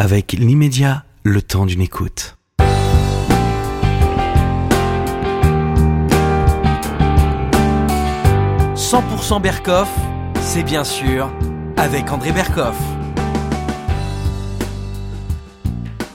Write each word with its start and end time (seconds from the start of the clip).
avec 0.00 0.32
l'immédiat, 0.32 1.04
le 1.24 1.42
temps 1.42 1.66
d'une 1.66 1.82
écoute. 1.82 2.38
«100% 8.74 9.42
Berkoff, 9.42 9.94
c'est 10.40 10.62
bien 10.62 10.84
sûr 10.84 11.30
avec 11.76 12.10
André 12.10 12.32
Berkoff. 12.32 12.80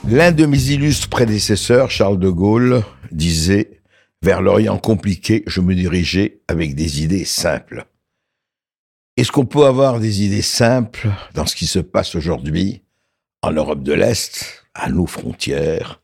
L'un 0.08 0.32
de 0.32 0.46
mes 0.46 0.70
illustres 0.70 1.08
prédécesseurs, 1.08 1.92
Charles 1.92 2.18
de 2.18 2.30
Gaulle, 2.30 2.82
disait 3.12 3.82
Vers 4.20 4.42
l'Orient 4.42 4.78
compliqué, 4.78 5.44
je 5.46 5.60
me 5.60 5.76
dirigeais 5.76 6.40
avec 6.48 6.74
des 6.74 7.04
idées 7.04 7.24
simples. 7.24 7.86
Est-ce 9.16 9.30
qu'on 9.30 9.46
peut 9.46 9.64
avoir 9.64 10.00
des 10.00 10.24
idées 10.24 10.42
simples 10.42 11.08
dans 11.34 11.46
ce 11.46 11.54
qui 11.54 11.68
se 11.68 11.78
passe 11.78 12.16
aujourd'hui? 12.16 12.82
En 13.46 13.52
Europe 13.52 13.84
de 13.84 13.92
l'Est, 13.92 14.64
à 14.74 14.90
nos 14.90 15.06
frontières, 15.06 16.02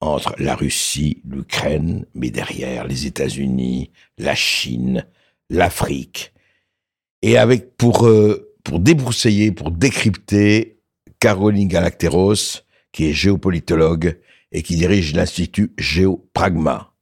entre 0.00 0.34
la 0.38 0.56
Russie, 0.56 1.22
l'Ukraine, 1.24 2.06
mais 2.12 2.30
derrière 2.30 2.88
les 2.88 3.06
États-Unis, 3.06 3.92
la 4.18 4.34
Chine, 4.34 5.06
l'Afrique, 5.48 6.32
et 7.22 7.38
avec 7.38 7.76
pour 7.76 8.06
euh, 8.06 8.52
pour 8.64 8.80
débroussailler, 8.80 9.52
pour 9.52 9.70
décrypter 9.70 10.80
Caroline 11.20 11.68
Galacteros, 11.68 12.64
qui 12.90 13.06
est 13.06 13.12
géopolitologue 13.12 14.18
et 14.50 14.64
qui 14.64 14.74
dirige 14.74 15.14
l'Institut 15.14 15.72
Géopragma. 15.78 16.92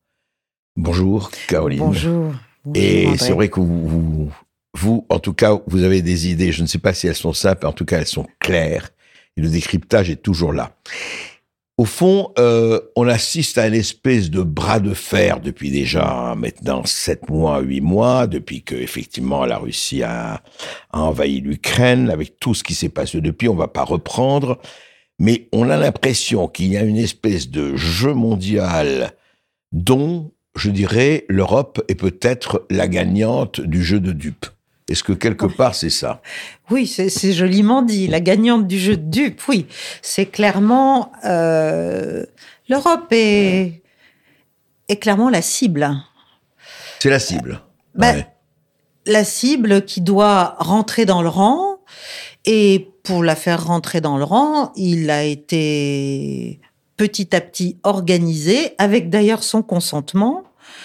Bonjour 0.76 1.30
Caroline. 1.48 1.78
Bonjour. 1.78 2.34
et 2.74 3.16
c'est 3.16 3.32
vrai 3.32 3.48
que 3.48 3.60
vous, 3.60 4.30
vous, 4.74 5.06
en 5.08 5.18
tout 5.18 5.32
cas, 5.32 5.58
vous 5.66 5.84
avez 5.84 6.02
des 6.02 6.28
idées, 6.28 6.52
je 6.52 6.60
ne 6.60 6.66
sais 6.66 6.78
pas 6.78 6.92
si 6.92 7.06
elles 7.06 7.14
sont 7.14 7.32
simples, 7.32 7.66
en 7.66 7.72
tout 7.72 7.86
cas 7.86 7.98
elles 7.98 8.06
sont 8.06 8.26
claires, 8.40 8.90
le 9.36 9.48
décryptage 9.48 10.10
est 10.10 10.22
toujours 10.22 10.52
là. 10.52 10.72
Au 11.80 11.86
fond, 11.86 12.34
euh, 12.38 12.78
on 12.94 13.08
assiste 13.08 13.56
à 13.56 13.66
une 13.66 13.74
espèce 13.74 14.28
de 14.28 14.42
bras 14.42 14.80
de 14.80 14.92
fer 14.92 15.40
depuis 15.40 15.70
déjà 15.70 16.34
maintenant 16.36 16.84
sept 16.84 17.30
mois, 17.30 17.60
huit 17.60 17.80
mois, 17.80 18.26
depuis 18.26 18.62
que 18.62 18.74
effectivement 18.74 19.46
la 19.46 19.56
Russie 19.56 20.02
a, 20.02 20.42
a 20.90 21.00
envahi 21.00 21.40
l'Ukraine, 21.40 22.10
avec 22.10 22.38
tout 22.38 22.52
ce 22.52 22.64
qui 22.64 22.74
s'est 22.74 22.90
passé 22.90 23.22
depuis. 23.22 23.48
On 23.48 23.54
va 23.54 23.68
pas 23.68 23.84
reprendre, 23.84 24.58
mais 25.18 25.48
on 25.52 25.70
a 25.70 25.78
l'impression 25.78 26.48
qu'il 26.48 26.66
y 26.66 26.76
a 26.76 26.82
une 26.82 26.98
espèce 26.98 27.48
de 27.48 27.74
jeu 27.76 28.12
mondial 28.12 29.12
dont, 29.72 30.32
je 30.56 30.70
dirais, 30.70 31.24
l'Europe 31.30 31.82
est 31.88 31.94
peut-être 31.94 32.66
la 32.68 32.88
gagnante 32.88 33.62
du 33.62 33.82
jeu 33.82 34.00
de 34.00 34.12
dupes. 34.12 34.46
Est-ce 34.90 35.04
que 35.04 35.12
quelque 35.12 35.46
part 35.46 35.76
c'est 35.76 35.88
ça? 35.88 36.20
Oui, 36.68 36.86
c'est 36.88 37.32
joliment 37.32 37.82
dit. 37.82 38.08
La 38.08 38.20
gagnante 38.20 38.66
du 38.66 38.78
jeu 38.78 38.96
de 38.96 39.08
dupe, 39.08 39.40
oui. 39.48 39.66
C'est 40.02 40.26
clairement 40.26 41.12
euh, 41.24 42.24
l'Europe 42.68 43.06
est, 43.12 43.82
est 44.88 44.96
clairement 44.96 45.30
la 45.30 45.42
cible. 45.42 45.88
C'est 46.98 47.08
la 47.08 47.20
cible. 47.20 47.62
Ben, 47.94 48.26
La 49.06 49.22
cible 49.22 49.84
qui 49.84 50.00
doit 50.00 50.56
rentrer 50.58 51.06
dans 51.06 51.22
le 51.22 51.28
rang. 51.28 51.78
Et 52.44 52.90
pour 53.04 53.22
la 53.22 53.36
faire 53.36 53.64
rentrer 53.64 54.00
dans 54.00 54.18
le 54.18 54.24
rang, 54.24 54.72
il 54.74 55.10
a 55.10 55.22
été 55.22 56.60
petit 56.96 57.34
à 57.34 57.40
petit 57.40 57.78
organisé, 57.84 58.74
avec 58.78 59.08
d'ailleurs 59.08 59.42
son 59.42 59.62
consentement, 59.62 60.42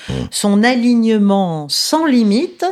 mmh. 0.09 0.13
son 0.31 0.63
alignement 0.63 1.67
sans 1.69 2.05
limite 2.05 2.65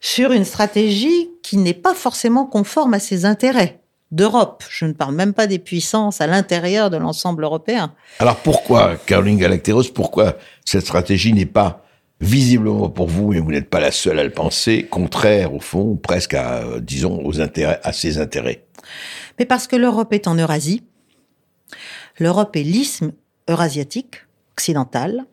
sur 0.00 0.32
une 0.32 0.44
stratégie 0.44 1.30
qui 1.42 1.56
n'est 1.56 1.74
pas 1.74 1.94
forcément 1.94 2.46
conforme 2.46 2.94
à 2.94 2.98
ses 2.98 3.24
intérêts 3.24 3.80
d'Europe. 4.10 4.64
Je 4.70 4.86
ne 4.86 4.92
parle 4.92 5.14
même 5.14 5.34
pas 5.34 5.46
des 5.46 5.58
puissances 5.58 6.20
à 6.20 6.26
l'intérieur 6.26 6.90
de 6.90 6.96
l'ensemble 6.96 7.44
européen. 7.44 7.94
Alors 8.20 8.36
pourquoi, 8.36 8.96
Caroline 9.06 9.38
Galacteros, 9.38 9.90
pourquoi 9.94 10.36
cette 10.64 10.82
stratégie 10.82 11.32
n'est 11.32 11.46
pas 11.46 11.84
visiblement 12.20 12.88
pour 12.88 13.06
vous, 13.06 13.32
et 13.32 13.38
vous 13.38 13.52
n'êtes 13.52 13.70
pas 13.70 13.80
la 13.80 13.92
seule 13.92 14.18
à 14.18 14.24
le 14.24 14.30
penser, 14.30 14.86
contraire 14.90 15.54
au 15.54 15.60
fond, 15.60 15.96
presque 15.96 16.34
à, 16.34 16.64
euh, 16.64 16.80
disons, 16.80 17.24
aux 17.24 17.40
intérêts, 17.40 17.78
à 17.84 17.92
ses 17.92 18.18
intérêts? 18.18 18.64
Mais 19.38 19.44
parce 19.44 19.68
que 19.68 19.76
l'Europe 19.76 20.12
est 20.12 20.26
en 20.26 20.34
Eurasie, 20.34 20.82
l'Europe 22.18 22.56
est 22.56 22.62
l'isthme 22.62 23.12
eurasiatique 23.48 24.26
occidental, 24.56 25.26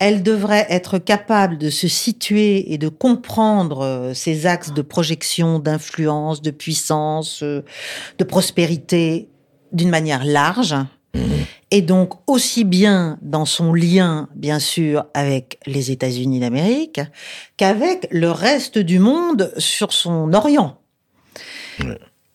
elle 0.00 0.22
devrait 0.22 0.66
être 0.70 0.98
capable 0.98 1.58
de 1.58 1.68
se 1.68 1.86
situer 1.86 2.72
et 2.72 2.78
de 2.78 2.88
comprendre 2.88 3.82
euh, 3.82 4.46
axes 4.46 4.72
de 4.72 4.82
projection, 4.82 5.58
d'influence, 5.58 6.40
de 6.40 6.50
puissance, 6.50 7.42
euh, 7.42 7.62
de 8.18 8.24
prospérité 8.24 9.28
d'une 9.72 9.90
manière 9.90 10.24
large. 10.24 10.74
Mmh. 11.14 11.20
Et 11.70 11.82
donc 11.82 12.14
aussi 12.26 12.64
bien 12.64 13.18
dans 13.20 13.44
son 13.44 13.74
lien, 13.74 14.28
bien 14.34 14.58
sûr, 14.58 15.04
avec 15.12 15.58
les 15.66 15.90
États-Unis 15.90 16.40
d'Amérique, 16.40 17.00
qu'avec 17.56 18.08
le 18.10 18.30
reste 18.30 18.78
du 18.78 18.98
monde 18.98 19.52
sur 19.58 19.92
son 19.92 20.32
Orient 20.32 20.78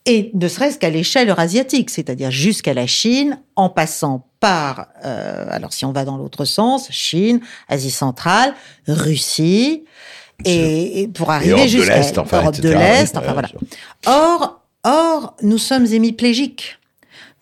et 0.06 0.30
ne 0.34 0.48
serait-ce 0.48 0.78
qu'à 0.78 0.88
l'échelle 0.88 1.28
eurasiatique, 1.28 1.90
c'est-à-dire 1.90 2.30
jusqu'à 2.30 2.74
la 2.74 2.86
Chine, 2.86 3.40
en 3.56 3.68
passant 3.68 4.28
par, 4.40 4.88
euh, 5.04 5.46
alors 5.50 5.72
si 5.72 5.84
on 5.84 5.92
va 5.92 6.04
dans 6.04 6.16
l'autre 6.16 6.44
sens, 6.44 6.88
Chine, 6.90 7.40
Asie 7.68 7.90
centrale, 7.90 8.54
Russie, 8.86 9.84
et, 10.44 11.08
pour 11.14 11.30
arriver 11.30 11.66
jusqu'à 11.68 12.00
l'Europe 12.00 12.60
de 12.60 12.70
l'Est, 12.70 13.16
enfin 13.16 13.32
voilà. 13.32 13.48
Or, 14.06 14.60
or, 14.84 15.36
nous 15.42 15.58
sommes 15.58 15.86
hémiplégiques. 15.86 16.78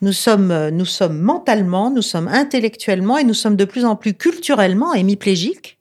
Nous 0.00 0.12
sommes, 0.12 0.68
nous 0.70 0.84
sommes 0.84 1.18
mentalement, 1.18 1.90
nous 1.90 2.02
sommes 2.02 2.28
intellectuellement 2.28 3.18
et 3.18 3.24
nous 3.24 3.34
sommes 3.34 3.56
de 3.56 3.64
plus 3.64 3.84
en 3.84 3.96
plus 3.96 4.14
culturellement 4.14 4.92
hémiplégiques. 4.92 5.78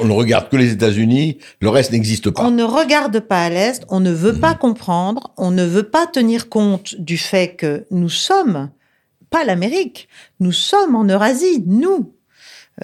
On 0.00 0.04
ne 0.04 0.12
regarde 0.12 0.48
que 0.48 0.56
les 0.56 0.72
États-Unis, 0.72 1.38
le 1.60 1.68
reste 1.68 1.92
n'existe 1.92 2.30
pas. 2.30 2.42
On 2.42 2.50
ne 2.50 2.62
regarde 2.62 3.20
pas 3.20 3.44
à 3.44 3.50
l'Est, 3.50 3.84
on 3.88 4.00
ne 4.00 4.10
veut 4.10 4.38
pas 4.38 4.52
mhm. 4.52 4.58
comprendre, 4.58 5.32
on 5.36 5.50
ne 5.50 5.64
veut 5.64 5.84
pas 5.84 6.06
tenir 6.06 6.48
compte 6.48 6.94
du 6.98 7.18
fait 7.18 7.54
que 7.56 7.84
nous 7.90 8.08
sommes, 8.08 8.70
pas 9.34 9.42
l'Amérique, 9.42 10.08
nous 10.38 10.52
sommes 10.52 10.94
en 10.94 11.02
Eurasie, 11.02 11.64
nous, 11.66 12.12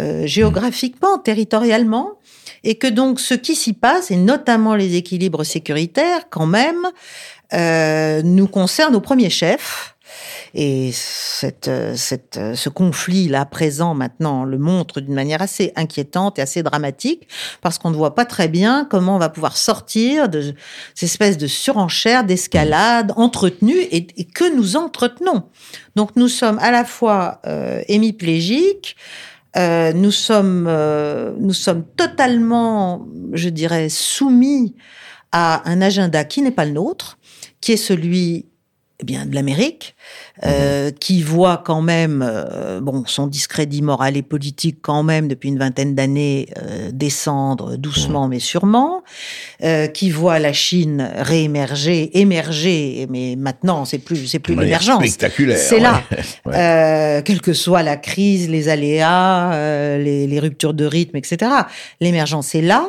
euh, 0.00 0.26
géographiquement, 0.26 1.16
territorialement, 1.16 2.18
et 2.64 2.74
que 2.74 2.88
donc 2.88 3.20
ce 3.20 3.34
qui 3.34 3.54
s'y 3.54 3.72
passe, 3.72 4.10
et 4.10 4.16
notamment 4.16 4.74
les 4.74 4.96
équilibres 4.96 5.44
sécuritaires, 5.44 6.28
quand 6.28 6.46
même, 6.46 6.88
euh, 7.52 8.22
nous 8.22 8.48
concerne 8.48 8.96
au 8.96 9.00
premier 9.00 9.30
chef 9.30 9.94
et 10.54 10.90
cette, 10.92 11.70
cette, 11.94 12.40
ce 12.54 12.68
conflit-là 12.68 13.44
présent 13.44 13.94
maintenant 13.94 14.44
le 14.44 14.58
montre 14.58 15.00
d'une 15.00 15.14
manière 15.14 15.42
assez 15.42 15.72
inquiétante 15.76 16.38
et 16.38 16.42
assez 16.42 16.62
dramatique, 16.62 17.28
parce 17.60 17.78
qu'on 17.78 17.90
ne 17.90 17.96
voit 17.96 18.14
pas 18.14 18.24
très 18.24 18.48
bien 18.48 18.86
comment 18.90 19.16
on 19.16 19.18
va 19.18 19.28
pouvoir 19.28 19.56
sortir 19.56 20.28
de 20.28 20.54
ces 20.94 21.06
espèces 21.06 21.38
de 21.38 21.46
surenchères, 21.46 22.24
d'escalade 22.24 23.12
entretenues 23.16 23.80
et, 23.90 24.06
que 24.24 24.54
nous 24.54 24.76
entretenons. 24.76 25.44
Donc 25.96 26.16
nous 26.16 26.28
sommes 26.28 26.58
à 26.60 26.70
la 26.70 26.84
fois 26.84 27.40
euh, 27.46 27.82
hémiplégiques, 27.88 28.96
euh, 29.56 29.92
nous 29.92 30.12
sommes, 30.12 30.66
euh, 30.68 31.32
nous 31.38 31.52
sommes 31.52 31.84
totalement, 31.96 33.06
je 33.32 33.48
dirais, 33.48 33.88
soumis 33.88 34.76
à 35.32 35.68
un 35.68 35.80
agenda 35.80 36.24
qui 36.24 36.42
n'est 36.42 36.50
pas 36.50 36.64
le 36.64 36.72
nôtre, 36.72 37.18
qui 37.60 37.72
est 37.72 37.76
celui 37.76 38.46
eh 39.00 39.04
bien, 39.04 39.24
de 39.24 39.34
l'Amérique, 39.34 39.94
euh, 40.44 40.90
qui 40.90 41.22
voit 41.22 41.62
quand 41.64 41.80
même 41.80 42.22
euh, 42.26 42.80
bon 42.80 43.04
son 43.06 43.26
discrédit 43.26 43.80
moral 43.80 44.16
et 44.16 44.22
politique 44.22 44.78
quand 44.82 45.02
même 45.02 45.26
depuis 45.26 45.48
une 45.48 45.58
vingtaine 45.58 45.94
d'années 45.94 46.48
euh, 46.58 46.90
descendre 46.92 47.76
doucement 47.76 48.28
mais 48.28 48.40
sûrement, 48.40 49.02
euh, 49.62 49.86
qui 49.86 50.10
voit 50.10 50.38
la 50.38 50.52
Chine 50.52 51.10
réémerger, 51.16 52.18
émerger, 52.18 53.06
mais 53.08 53.36
maintenant 53.36 53.84
c'est 53.84 53.98
plus 53.98 54.26
c'est 54.26 54.38
plus 54.38 54.54
l'émergence, 54.54 54.98
spectaculaire, 54.98 55.58
c'est 55.58 55.80
là, 55.80 56.02
euh, 56.48 57.22
quelle 57.22 57.40
que 57.40 57.54
soit 57.54 57.82
la 57.82 57.96
crise, 57.96 58.50
les 58.50 58.68
aléas, 58.68 59.52
euh, 59.54 59.98
les, 59.98 60.26
les 60.26 60.40
ruptures 60.40 60.74
de 60.74 60.84
rythme, 60.84 61.16
etc. 61.16 61.50
L'émergence 62.00 62.54
est 62.54 62.62
là. 62.62 62.86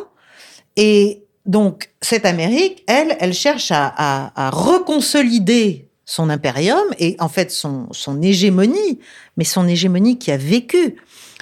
Et 0.75 1.23
donc, 1.45 1.89
cette 2.01 2.25
Amérique, 2.25 2.83
elle, 2.87 3.17
elle 3.19 3.33
cherche 3.33 3.71
à, 3.71 3.93
à, 3.97 4.47
à 4.47 4.49
reconsolider 4.49 5.87
son 6.11 6.29
impérium 6.29 6.83
et 6.99 7.15
en 7.19 7.29
fait 7.29 7.51
son, 7.51 7.87
son 7.91 8.21
hégémonie, 8.21 8.99
mais 9.37 9.45
son 9.45 9.65
hégémonie 9.65 10.19
qui 10.19 10.29
a 10.31 10.35
vécu. 10.35 10.97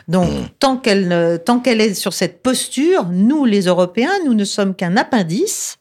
Donc, 0.07 0.29
mm. 0.29 0.47
tant 0.59 0.77
qu'elle 0.77 1.41
tant 1.43 1.59
qu'elle 1.59 1.81
est 1.81 1.95
sur 1.95 2.13
cette 2.13 2.43
posture, 2.43 3.07
nous, 3.11 3.45
les 3.45 3.61
Européens, 3.61 4.11
nous 4.25 4.35
ne 4.35 4.45
sommes 4.45 4.75
qu'un 4.75 4.95
appendice, 4.95 5.79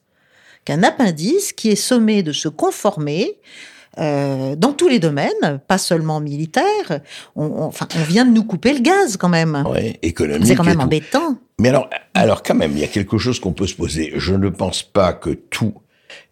qu'un 0.65 0.83
appendice 0.83 1.53
qui 1.53 1.69
est 1.69 1.77
sommé 1.77 2.23
de 2.23 2.33
se 2.33 2.49
conformer 2.49 3.39
euh, 3.99 4.57
dans 4.57 4.73
tous 4.73 4.89
les 4.89 5.01
domaines, 5.01 5.61
pas 5.67 5.79
seulement 5.79 6.21
militaire. 6.21 7.03
On, 7.37 7.61
enfin, 7.65 7.87
on 7.95 8.05
vient 8.05 8.25
de 8.25 8.31
nous 8.31 8.45
couper 8.45 8.73
le 8.73 8.81
gaz 8.81 9.19
quand 9.19 9.29
même. 9.29 9.65
Oui, 9.71 9.99
économique. 10.01 10.47
C'est 10.47 10.55
quand 10.55 10.65
même 10.65 10.81
embêtant. 10.81 11.37
Mais 11.61 11.69
alors, 11.69 11.91
alors 12.15 12.43
quand 12.43 12.55
même, 12.55 12.73
il 12.73 12.79
y 12.79 12.85
a 12.85 12.89
quelque 12.89 13.19
chose 13.19 13.39
qu'on 13.39 13.53
peut 13.53 13.67
se 13.67 13.75
poser. 13.75 14.15
Je 14.17 14.33
ne 14.33 14.49
pense 14.49 14.83
pas 14.83 15.13
que 15.13 15.31
tout 15.31 15.75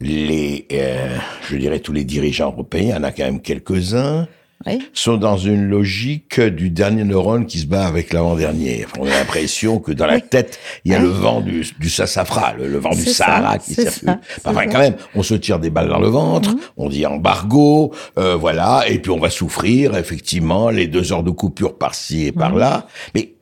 les, 0.00 0.66
euh, 0.72 1.16
je 1.48 1.56
dirais 1.56 1.80
tous 1.80 1.92
les 1.92 2.04
dirigeants 2.04 2.52
européens, 2.52 2.82
il 2.82 2.88
y 2.90 2.94
en 2.94 3.02
a 3.04 3.12
quand 3.12 3.24
même 3.24 3.40
quelques-uns, 3.40 4.26
Oui. 4.66 4.80
sont 4.94 5.18
dans 5.18 5.36
une 5.36 5.68
logique 5.68 6.40
du 6.40 6.70
dernier 6.70 7.04
neurone 7.04 7.44
qui 7.46 7.58
se 7.58 7.66
bat 7.66 7.86
avec 7.86 8.12
l'avant-dernier. 8.12 8.86
Enfin, 8.86 8.96
on 9.00 9.06
a 9.06 9.10
l'impression 9.10 9.78
que 9.78 9.92
dans 9.92 10.06
la 10.06 10.14
Oui. 10.14 10.22
tête, 10.28 10.58
il 10.84 10.92
y 10.92 10.94
a 10.94 10.98
Oui. 10.98 11.04
le 11.04 11.10
vent 11.10 11.40
du, 11.42 11.62
du 11.78 11.90
sassafras, 11.90 12.54
le, 12.54 12.66
le 12.66 12.78
vent 12.78 12.90
du 12.90 13.02
C'est 13.02 13.10
ça, 13.10 13.26
Sahara 13.26 13.58
qui 13.58 13.74
circule. 13.74 14.18
enfin, 14.44 14.54
ça. 14.54 14.66
quand 14.66 14.78
même, 14.78 14.96
on 15.14 15.22
se 15.22 15.34
tire 15.34 15.58
des 15.58 15.68
balles 15.70 15.88
dans 15.90 16.00
le 16.00 16.08
ventre, 16.08 16.50
Mhm. 16.54 16.60
on 16.78 16.88
dit 16.88 17.04
embargo, 17.04 17.92
euh, 18.18 18.34
voilà, 18.34 18.84
et 18.88 18.98
puis 18.98 19.10
on 19.10 19.18
va 19.20 19.28
souffrir, 19.30 19.94
effectivement, 19.96 20.70
les 20.70 20.86
deux 20.86 21.12
heures 21.12 21.22
de 21.22 21.30
coupure 21.30 21.76
par-ci 21.76 22.26
et 22.26 22.32
Mhm. 22.32 22.38
par-là. 22.38 22.86
Mais 23.14 23.34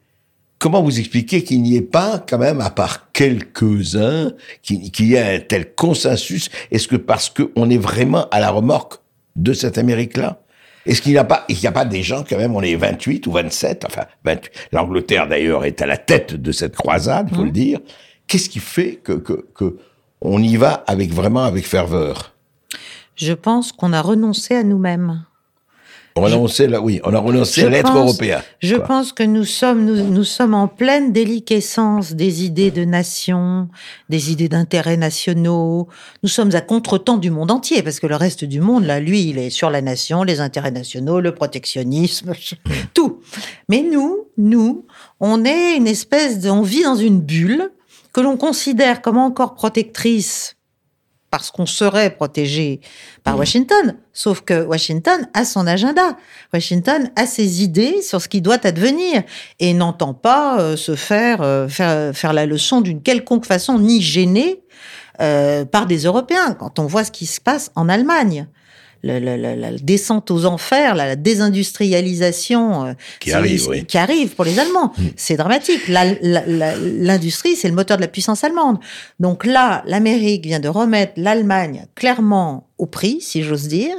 comment 0.59 0.83
vous 0.83 0.99
expliquez 0.99 1.45
qu'il 1.45 1.63
n'y 1.63 1.77
ait 1.77 1.83
pas, 1.83 2.25
quand 2.27 2.39
même, 2.39 2.61
à 2.61 2.71
part 2.71 3.13
quelques-uns, 3.13 4.33
qu'il 4.63 5.07
y 5.07 5.15
ait 5.15 5.37
un 5.37 5.41
tel 5.41 5.75
consensus? 5.75 6.51
Est-ce 6.71 6.89
que 6.89 6.97
parce 6.97 7.31
qu'on 7.31 7.71
est 7.71 7.79
vraiment 7.79 8.29
à 8.31 8.41
la 8.41 8.51
remorque 8.51 8.95
de 9.37 9.53
cette 9.53 9.79
Amérique-là? 9.79 10.41
Est-ce 10.87 11.01
qu'il 11.01 11.13
n'y 11.13 11.19
a 11.19 11.25
pas, 11.25 11.45
il 11.49 11.57
n'y 11.57 11.67
a 11.67 11.73
pas 11.73 11.85
des 11.85 12.03
gens, 12.03 12.25
quand 12.29 12.37
même, 12.37 12.55
on 12.55 12.61
est 12.61 12.77
28 12.77 13.27
ou 13.27 13.33
27, 13.33 13.85
enfin, 13.87 14.05
28. 14.25 14.53
L'Angleterre, 14.73 15.29
d'ailleurs, 15.29 15.65
est 15.65 15.81
à 15.81 15.87
la 15.87 15.97
tête 15.97 16.35
de 16.35 16.53
cette 16.53 16.77
croisade, 16.77 17.35
faut 17.35 17.45
le 17.45 17.51
dire. 17.51 17.81
Qu'est-ce 18.27 18.49
qui 18.49 18.59
fait 18.59 18.97
que, 18.97 19.13
que, 19.13 19.47
que 19.55 19.79
on 20.21 20.43
y 20.43 20.57
va 20.57 20.85
avec 20.87 21.13
vraiment 21.13 21.45
avec 21.45 21.67
ferveur? 21.67 22.35
Je 23.17 23.33
pense 23.33 23.73
qu'on 23.73 23.93
a 23.93 24.01
renoncé 24.01 24.55
à 24.55 24.63
nous-mêmes. 24.63 25.25
On 26.17 26.23
a 26.23 26.27
renoncé, 26.27 26.69
là, 26.69 26.81
oui, 26.81 27.01
on 27.03 27.13
a 27.13 27.19
à 27.19 27.69
l'être 27.69 27.97
européen. 27.97 28.41
Je 28.61 28.77
quoi. 28.77 28.87
pense 28.87 29.13
que 29.13 29.25
nous 29.25 29.45
sommes, 29.45 29.85
nous, 29.85 29.97
nous 29.97 30.23
sommes 30.23 30.55
en 30.55 30.69
pleine 30.69 31.13
déliquescence 31.13 32.13
des 32.13 32.45
idées 32.45 32.71
de 32.71 32.85
nation, 32.85 33.69
des 34.11 34.31
idées 34.31 34.49
d'intérêts 34.49 34.97
nationaux. 34.97 35.89
Nous 36.23 36.29
sommes 36.29 36.55
à 36.55 36.61
contre-temps 36.61 37.17
du 37.17 37.31
monde 37.31 37.51
entier, 37.51 37.83
parce 37.83 37.99
que 37.99 38.07
le 38.07 38.15
reste 38.15 38.45
du 38.45 38.61
monde, 38.61 38.85
là, 38.85 39.01
lui, 39.01 39.29
il 39.29 39.39
est 39.39 39.51
sur 39.51 39.71
la 39.71 39.83
nation, 39.83 40.23
les 40.23 40.41
intérêts 40.41 40.71
nationaux, 40.71 41.19
le 41.19 41.35
protectionnisme, 41.35 42.33
tout. 42.95 43.19
Mais 43.69 43.83
nous, 43.83 44.29
nous, 44.39 44.87
on 45.19 45.45
est 45.45 45.77
une 45.77 45.89
espèce 45.89 46.39
de, 46.39 46.49
on 46.49 46.63
vit 46.63 46.85
dans 46.85 46.95
une 46.95 47.21
bulle 47.21 47.73
que 48.13 48.21
l'on 48.21 48.37
considère 48.37 49.03
comme 49.03 49.19
encore 49.19 49.57
protectrice 49.57 50.55
parce 51.35 51.51
qu'on 51.51 51.67
serait 51.67 52.11
protégé 52.11 52.81
par 53.25 53.37
Washington. 53.37 53.97
Sauf 54.13 54.43
que 54.43 54.65
Washington 54.65 55.29
a 55.35 55.45
son 55.45 55.67
agenda. 55.67 56.17
Washington 56.53 57.11
a 57.17 57.27
ses 57.27 57.65
idées 57.65 58.03
sur 58.03 58.23
ce 58.23 58.29
qui 58.29 58.41
doit 58.41 58.65
advenir 58.65 59.25
et 59.59 59.75
n'entend 59.75 60.15
pas 60.15 60.61
euh, 60.61 60.77
se 60.77 60.95
faire, 60.95 61.43
euh, 61.43 61.67
faire 61.67 62.15
faire 62.15 62.35
la 62.35 62.47
leçon 62.47 62.83
d'une 62.83 63.03
quelconque 63.03 63.47
façon 63.47 63.81
ni 63.81 64.01
gêner 64.01 64.63
euh, 65.21 65.65
par 65.65 65.87
des 65.87 66.05
Européens. 66.05 66.55
Quand 66.55 66.79
on 66.79 66.87
voit 66.87 67.03
ce 67.03 67.11
qui 67.11 67.27
se 67.27 67.41
passe 67.41 67.73
en 67.75 67.89
Allemagne. 67.89 68.47
Le- 69.07 69.19
le- 69.21 69.37
la 69.61 69.73
descente 69.73 70.31
aux 70.31 70.47
enfers, 70.47 70.95
la, 70.95 71.07
la 71.07 71.17
désindustrialisation 71.17 72.87
euh, 72.87 72.93
Qui 73.21 73.33
arrive, 73.33 73.69
oui. 73.69 73.85
qui 73.85 73.99
arrive 73.99 74.35
pour 74.35 74.45
les 74.45 74.59
Allemands. 74.59 74.93
C'est 75.17 75.37
dramatique. 75.37 75.89
La- 75.89 76.05
la- 76.23 76.47
la- 76.47 76.77
L'industrie, 76.77 77.57
c'est 77.57 77.69
le 77.69 77.75
moteur 77.75 77.97
de 77.99 78.03
la 78.03 78.09
puissance 78.09 78.45
allemande. 78.45 78.79
Donc 79.21 79.45
là, 79.45 79.83
l'Amérique 79.87 80.47
vient 80.47 80.61
de 80.61 80.69
remettre 80.69 81.13
l'Allemagne 81.17 81.87
clairement 81.95 82.69
au 82.79 82.87
prix, 82.87 83.21
si 83.21 83.43
j'ose 83.43 83.69
dire, 83.69 83.95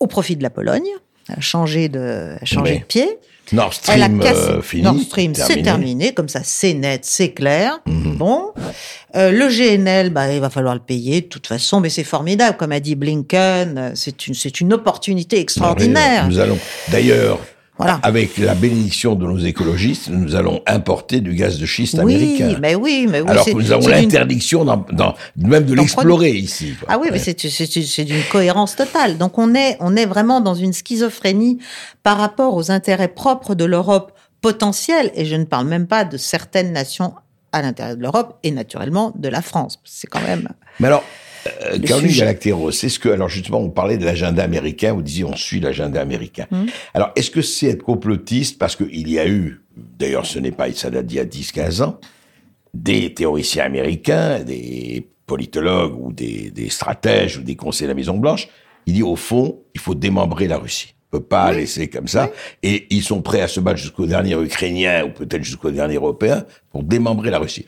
au 0.00 0.06
profit 0.06 0.36
de 0.36 0.42
la 0.42 0.50
Pologne. 0.50 0.88
A 1.28 1.40
changé 1.40 1.88
de, 1.88 2.34
a 2.40 2.44
changé 2.44 2.72
Oui. 2.72 2.78
de 2.80 2.84
pied. 2.84 3.08
Nord 3.52 3.74
Stream 3.74 4.20
euh, 4.22 4.62
fini. 4.62 4.82
Nord 4.82 5.00
Stream, 5.00 5.34
c'est 5.34 5.46
terminé. 5.46 5.62
terminé. 5.62 6.14
Comme 6.14 6.28
ça, 6.28 6.40
c'est 6.42 6.74
net, 6.74 7.04
c'est 7.04 7.32
clair. 7.32 7.80
Mhm. 7.86 8.16
Bon. 8.16 8.52
Euh, 9.14 9.30
le 9.30 9.48
GNL, 9.48 10.10
bah, 10.10 10.32
il 10.32 10.40
va 10.40 10.50
falloir 10.50 10.74
le 10.74 10.80
payer 10.80 11.20
de 11.20 11.26
toute 11.26 11.46
façon, 11.46 11.80
mais 11.80 11.90
c'est 11.90 12.04
formidable. 12.04 12.56
Comme 12.56 12.72
a 12.72 12.80
dit 12.80 12.94
Blinken, 12.94 13.78
euh, 13.78 13.90
c'est 13.94 14.26
une, 14.26 14.34
c'est 14.34 14.60
une 14.60 14.72
opportunité 14.72 15.38
extraordinaire. 15.38 16.26
Nous 16.28 16.38
allons, 16.38 16.58
d'ailleurs, 16.90 17.38
Voilà. 17.82 18.00
avec 18.02 18.38
la 18.38 18.54
bénédiction 18.54 19.14
de 19.14 19.24
nos 19.26 19.38
écologistes, 19.38 20.08
nous 20.08 20.34
allons 20.34 20.60
importer 20.66 21.20
du 21.20 21.34
gaz 21.34 21.58
de 21.58 21.66
schiste 21.66 21.98
Oui, 22.02 22.14
américain. 22.14 22.58
mais 22.60 22.74
oui, 22.74 23.06
mais 23.08 23.20
oui. 23.20 23.28
Alors 23.28 23.44
que 23.44 23.50
nous 23.52 23.72
avons 23.72 23.88
l'interdiction 23.88 24.64
même 25.36 25.64
de 25.64 25.74
l'explorer 25.74 26.30
ici. 26.30 26.74
quoi. 26.78 26.88
Ah 26.92 26.98
oui, 27.00 27.08
mais 27.12 27.18
c'est 27.18 27.38
c'est- 27.40 27.66
c'est 27.82 28.04
d'une 28.04 28.22
cohérence 28.30 28.76
totale. 28.76 29.18
Donc 29.18 29.38
on 29.38 29.54
est, 29.54 29.76
on 29.80 29.96
est 29.96 30.06
vraiment 30.06 30.40
dans 30.40 30.54
une 30.54 30.72
schizophrénie 30.72 31.58
par 32.02 32.18
rapport 32.18 32.54
aux 32.54 32.70
intérêts 32.70 33.08
propres 33.08 33.54
de 33.54 33.64
l'Europe 33.64 34.12
potentielle, 34.40 35.10
et 35.14 35.24
je 35.24 35.36
ne 35.36 35.44
parle 35.44 35.66
même 35.68 35.86
pas 35.86 36.04
de 36.04 36.16
certaines 36.16 36.72
nations 36.72 37.14
à 37.52 37.62
l'intérieur 37.62 37.96
de 37.96 38.02
l'Europe, 38.02 38.38
et 38.42 38.50
naturellement 38.50 39.12
de 39.16 39.28
la 39.28 39.42
France. 39.42 39.78
C'est 39.84 40.06
quand 40.08 40.22
même... 40.22 40.48
Mais 40.80 40.88
alors, 40.88 41.04
euh, 41.46 41.78
Caroline. 41.78 42.16
Galacteros, 42.16 42.70
est-ce 42.70 42.98
que, 42.98 43.08
alors 43.08 43.28
justement, 43.28 43.58
on 43.58 43.70
parlait 43.70 43.98
de 43.98 44.04
l'agenda 44.04 44.42
américain, 44.42 44.92
vous 44.92 45.02
disiez 45.02 45.24
on 45.24 45.36
suit 45.36 45.60
l'agenda 45.60 46.00
américain. 46.00 46.46
Mhm. 46.50 46.66
Alors, 46.94 47.12
est-ce 47.16 47.30
que 47.30 47.42
c'est 47.42 47.66
être 47.68 47.82
complotiste? 47.82 48.58
Parce 48.58 48.76
qu'il 48.76 49.08
y 49.08 49.18
a 49.18 49.26
eu, 49.26 49.62
d'ailleurs 49.76 50.26
ce 50.26 50.38
n'est 50.38 50.52
pas, 50.52 50.72
ça 50.72 50.90
date 50.90 51.06
d'il 51.06 51.16
y 51.16 51.20
a 51.20 51.24
10-15 51.24 51.82
ans, 51.82 52.00
des 52.74 53.12
théoriciens 53.14 53.64
américains, 53.64 54.40
des 54.40 55.08
politologues 55.26 55.98
ou 55.98 56.12
des, 56.12 56.50
des 56.50 56.68
stratèges 56.68 57.38
ou 57.38 57.42
des 57.42 57.56
conseillers 57.56 57.86
de 57.86 57.92
la 57.92 57.96
Maison-Blanche, 57.96 58.48
il 58.86 58.94
dit 58.94 59.02
au 59.02 59.16
fond, 59.16 59.60
il 59.74 59.80
faut 59.80 59.94
démembrer 59.94 60.48
la 60.48 60.58
Russie. 60.58 60.94
On 61.12 61.18
peut 61.18 61.24
pas 61.24 61.52
laisser 61.52 61.88
comme 61.88 62.08
ça. 62.08 62.30
Et 62.62 62.86
ils 62.90 63.02
sont 63.02 63.20
prêts 63.20 63.42
à 63.42 63.48
se 63.48 63.60
battre 63.60 63.78
jusqu'au 63.78 64.06
dernier 64.06 64.34
Ukrainien 64.34 65.04
ou 65.04 65.10
peut-être 65.10 65.44
jusqu'au 65.44 65.70
dernier 65.70 65.96
Européen 65.96 66.46
pour 66.70 66.82
démembrer 66.82 67.30
la 67.30 67.38
Russie. 67.38 67.66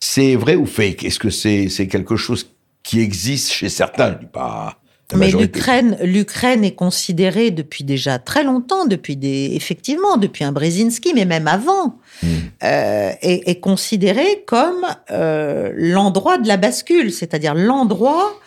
C'est 0.00 0.34
vrai 0.34 0.56
ou 0.56 0.66
fake? 0.66 1.04
Est-ce 1.04 1.20
que 1.20 1.30
c'est 1.30 1.68
c'est 1.68 1.86
quelque 1.86 2.16
chose 2.16 2.50
qui 2.82 3.00
existe 3.00 3.50
chez 3.50 3.68
certains 3.68 4.12
Je 4.12 4.18
dis 4.18 4.32
pas. 4.32 4.78
la 5.12 5.18
Mais 5.18 5.30
l'Ukraine, 5.30 5.98
l'Ukraine 6.02 6.64
est 6.64 6.74
considérée 6.74 7.50
depuis 7.50 7.84
déjà 7.84 8.18
très 8.18 8.44
longtemps, 8.44 8.86
depuis 8.86 9.16
des, 9.16 9.52
effectivement, 9.54 10.16
depuis 10.16 10.44
un 10.44 10.52
Brzezinski, 10.52 11.12
mais 11.14 11.24
même 11.26 11.48
avant, 11.48 11.98
Hmm. 12.22 12.26
euh, 12.62 13.10
est, 13.20 13.48
est 13.48 13.58
considérée 13.60 14.44
comme 14.46 14.86
euh, 15.10 15.72
l'endroit 15.74 16.38
de 16.38 16.46
la 16.46 16.56
bascule, 16.56 17.12
c'est-à-dire 17.12 17.54
l'endroit 17.54 18.38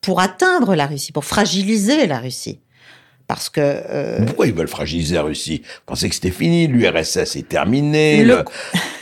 pour 0.00 0.20
atteindre 0.20 0.74
la 0.74 0.86
Russie, 0.86 1.12
pour 1.12 1.26
fragiliser 1.26 2.06
la 2.06 2.18
Russie. 2.18 2.60
Parce 3.30 3.48
que 3.48 3.60
euh, 3.60 4.26
Pourquoi 4.26 4.48
ils 4.48 4.52
veulent 4.52 4.66
fragiliser 4.66 5.14
la 5.14 5.22
Russie? 5.22 5.62
Vous 5.64 5.82
pensez 5.86 6.08
que 6.08 6.16
c'était 6.16 6.32
fini? 6.32 6.66
L'URSS 6.66 7.36
est 7.36 7.48
terminé 7.48 8.24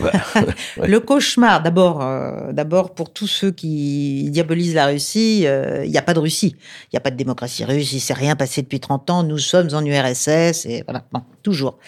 Le- 0.76 1.00
cauchemar, 1.00 1.62
d'abord, 1.62 2.02
euh, 2.02 2.52
d'abord 2.52 2.92
pour 2.94 3.10
tous 3.10 3.26
ceux 3.26 3.50
qui 3.50 4.28
diabolisent 4.30 4.75
la 4.75 4.84
Russie, 4.88 5.44
euh, 5.46 5.82
il 5.82 5.90
n'y 5.90 5.96
a 5.96 6.02
pas 6.02 6.12
de 6.12 6.19
Russie, 6.19 6.56
il 6.58 6.88
n'y 6.92 6.98
a 6.98 7.00
pas 7.00 7.10
de 7.10 7.16
démocratie 7.16 7.64
russe, 7.64 7.94
il 7.94 8.00
s'est 8.00 8.12
rien 8.12 8.36
passé 8.36 8.60
depuis 8.60 8.80
30 8.80 9.08
ans, 9.08 9.22
nous 9.22 9.38
sommes 9.38 9.70
en 9.72 9.82
URSS 9.82 10.66
et 10.66 10.84
voilà, 10.86 11.04
bon, 11.10 11.22
toujours. 11.42 11.79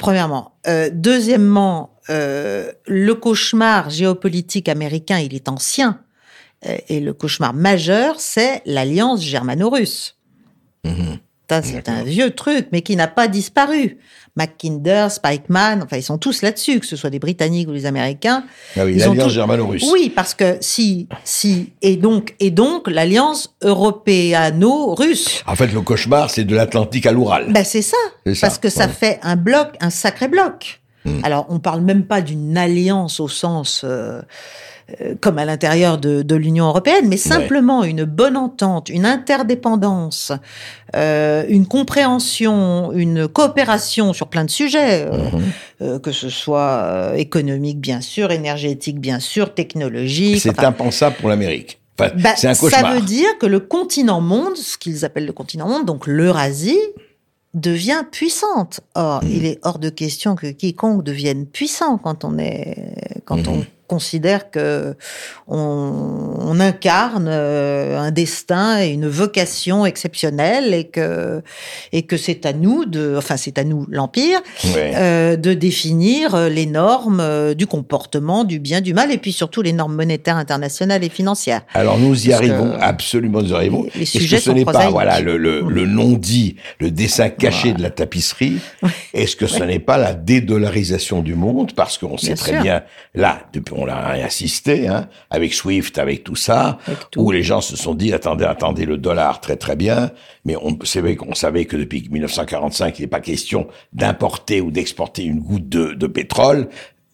Premièrement, 0.00 0.56
deuxièmement, 0.92 1.90
le 2.08 3.12
cauchemar 3.12 3.90
géopolitique 3.90 4.68
américain, 4.68 5.20
il 5.20 5.36
est 5.36 5.48
ancien 5.48 6.00
et 6.88 6.98
le 6.98 7.12
cauchemar 7.12 7.54
majeur, 7.54 8.16
c'est 8.18 8.60
l'alliance 8.66 9.22
germano-russe. 9.22 10.16
Mhm. 10.84 11.18
Ça, 11.50 11.62
c'est 11.62 11.88
un 11.88 12.04
vieux 12.04 12.30
truc, 12.30 12.68
mais 12.70 12.80
qui 12.80 12.94
n'a 12.94 13.08
pas 13.08 13.26
disparu. 13.26 13.98
Mackinder, 14.36 15.08
Spikeman, 15.10 15.82
enfin, 15.82 15.96
ils 15.96 16.02
sont 16.04 16.16
tous 16.16 16.42
là-dessus, 16.42 16.78
que 16.78 16.86
ce 16.86 16.94
soit 16.94 17.10
des 17.10 17.18
Britanniques 17.18 17.68
ou 17.68 17.72
des 17.72 17.86
Américains. 17.86 18.44
Ah 18.76 18.84
oui, 18.84 18.94
l'alliance 18.94 19.32
germano-russe. 19.32 19.84
Oui, 19.92 20.12
parce 20.14 20.32
que 20.32 20.58
si, 20.60 21.08
si, 21.24 21.72
et 21.82 21.96
donc, 21.96 22.36
et 22.38 22.52
donc, 22.52 22.88
l'alliance 22.88 23.56
européano-russe. 23.62 25.42
En 25.48 25.56
fait, 25.56 25.72
le 25.72 25.80
cauchemar, 25.80 26.30
c'est 26.30 26.44
de 26.44 26.54
l'Atlantique 26.54 27.06
à 27.06 27.10
l'Oural. 27.10 27.46
Ben, 27.52 27.64
c'est 27.64 27.82
ça. 27.82 27.96
Parce 28.40 28.58
que 28.58 28.68
ça 28.68 28.86
fait 28.86 29.18
un 29.24 29.34
bloc, 29.34 29.70
un 29.80 29.90
sacré 29.90 30.28
bloc. 30.28 30.80
Mm. 31.04 31.24
Alors, 31.24 31.46
on 31.48 31.58
parle 31.58 31.80
même 31.80 32.04
pas 32.04 32.20
d'une 32.20 32.56
alliance 32.56 33.18
au 33.18 33.26
sens 33.26 33.82
euh, 33.82 34.22
comme 35.20 35.38
à 35.38 35.44
l'intérieur 35.44 35.98
de, 35.98 36.22
de 36.22 36.34
l'Union 36.36 36.66
européenne, 36.66 37.06
mais 37.08 37.16
simplement 37.16 37.84
une 37.84 38.04
bonne 38.04 38.36
entente, 38.36 38.88
une 38.88 39.06
interdépendance, 39.06 40.32
euh, 40.96 41.44
une 41.48 41.66
compréhension, 41.66 42.92
une 42.92 43.28
coopération 43.28 44.12
sur 44.12 44.28
plein 44.28 44.44
de 44.44 44.50
sujets, 44.50 45.02
euh, 45.06 45.10
Mhm. 45.32 45.42
euh, 45.82 45.98
que 45.98 46.12
ce 46.12 46.28
soit 46.28 46.82
euh, 46.84 47.14
économique 47.14 47.80
bien 47.80 48.00
sûr, 48.00 48.30
énergétique 48.32 49.00
bien 49.00 49.20
sûr, 49.20 49.54
technologique. 49.54 50.40
C'est 50.40 50.50
enfin, 50.50 50.68
impensable 50.68 51.16
pour 51.16 51.28
l'Amérique. 51.28 51.78
Enfin, 51.98 52.10
bah, 52.16 52.30
c'est 52.36 52.48
un 52.48 52.54
cauchemar. 52.54 52.92
Ça 52.92 52.94
veut 52.94 53.02
dire 53.02 53.36
que 53.38 53.46
le 53.46 53.60
continent 53.60 54.20
monde, 54.20 54.56
ce 54.56 54.78
qu'ils 54.78 55.04
appellent 55.04 55.26
le 55.26 55.32
continent 55.32 55.68
monde, 55.68 55.84
donc 55.84 56.06
l'Eurasie, 56.06 56.78
devient 57.52 58.04
puissante. 58.10 58.80
Or, 58.94 59.22
Mm. 59.24 59.28
il 59.28 59.44
est 59.44 59.58
hors 59.62 59.78
de 59.80 59.90
question 59.90 60.36
que 60.36 60.46
quiconque 60.46 61.02
devienne 61.02 61.46
puissant 61.46 61.98
quand 61.98 62.24
on 62.24 62.38
est 62.38 62.76
quand 63.30 63.48
on 63.48 63.64
considère 63.86 64.52
que 64.52 64.94
on, 65.48 66.34
on 66.38 66.60
incarne 66.60 67.26
euh, 67.28 67.98
un 67.98 68.12
destin 68.12 68.80
et 68.80 68.90
une 68.90 69.08
vocation 69.08 69.84
exceptionnelle 69.84 70.72
et 70.74 70.84
que 70.84 71.42
et 71.92 72.02
que 72.02 72.16
c'est 72.16 72.46
à 72.46 72.52
nous 72.52 72.84
de, 72.84 73.16
enfin 73.18 73.36
c'est 73.36 73.58
à 73.58 73.64
nous 73.64 73.86
l'empire 73.90 74.40
Ouais. 74.76 74.92
euh, 74.94 75.34
de 75.36 75.54
définir 75.54 76.36
euh, 76.36 76.48
les 76.48 76.66
normes 76.66 77.54
du 77.54 77.66
comportement, 77.66 78.44
du 78.44 78.60
bien, 78.60 78.80
du 78.80 78.94
mal, 78.94 79.10
et 79.10 79.18
puis 79.18 79.32
surtout 79.32 79.60
les 79.62 79.72
normes 79.72 79.96
monétaires 79.96 80.36
internationales 80.36 81.02
et 81.02 81.08
financières. 81.08 81.62
Alors 81.74 81.98
nous 81.98 82.28
y 82.28 82.32
arrivons, 82.32 82.72
absolument 82.80 83.42
nous 83.42 83.50
y 83.50 83.54
arrivons. 83.54 83.86
les 83.96 84.02
Est-ce 84.02 84.18
sujets 84.18 84.36
que 84.36 84.42
ce 84.42 84.50
n'est 84.52 84.64
pas 84.64 84.88
voilà 84.90 85.20
le, 85.20 85.36
le, 85.36 85.62
le 85.68 85.86
non-dit, 85.86 86.54
le 86.78 86.92
dessin 86.92 87.28
caché 87.28 87.72
de 87.72 87.82
la 87.82 87.90
tapisserie 87.90 88.58
Est-ce 89.14 89.34
que 89.34 89.48
ce 89.48 89.64
n'est 89.64 89.80
pas 89.80 89.98
la 89.98 90.14
dédollarisation 90.14 91.22
du 91.22 91.34
monde? 91.34 91.72
Parce 91.74 91.98
qu'on 91.98 92.16
sait 92.18 92.34
très 92.34 92.52
sûr. 92.52 92.62
bien, 92.62 92.82
là, 93.20 93.42
depuis 93.52 93.74
on 93.76 93.84
l'a 93.84 94.08
assisté, 94.24 94.88
hein, 94.88 95.08
avec 95.30 95.54
Swift, 95.54 95.98
avec 95.98 96.24
tout 96.24 96.36
ça, 96.36 96.78
Avec 96.86 96.98
tout. 97.10 97.20
où 97.20 97.30
les 97.30 97.42
gens 97.42 97.60
se 97.60 97.76
sont 97.76 97.94
dit 97.94 98.12
attendez, 98.12 98.44
attendez, 98.44 98.86
le 98.86 98.96
dollar 98.96 99.40
très 99.40 99.56
très 99.56 99.76
bien, 99.76 100.10
mais 100.44 100.56
on 100.56 100.76
savait 100.84 101.14
qu'on 101.16 101.34
savait 101.34 101.66
que 101.66 101.76
depuis 101.76 102.08
1945, 102.10 102.98
il 102.98 103.02
n'est 103.02 103.08
pas 103.08 103.20
question 103.20 103.68
d'importer 103.92 104.60
ou 104.60 104.70
d'exporter 104.70 105.24
une 105.24 105.40
goutte 105.40 105.68
de, 105.68 105.92
de 105.92 106.06
pétrole. 106.06 106.68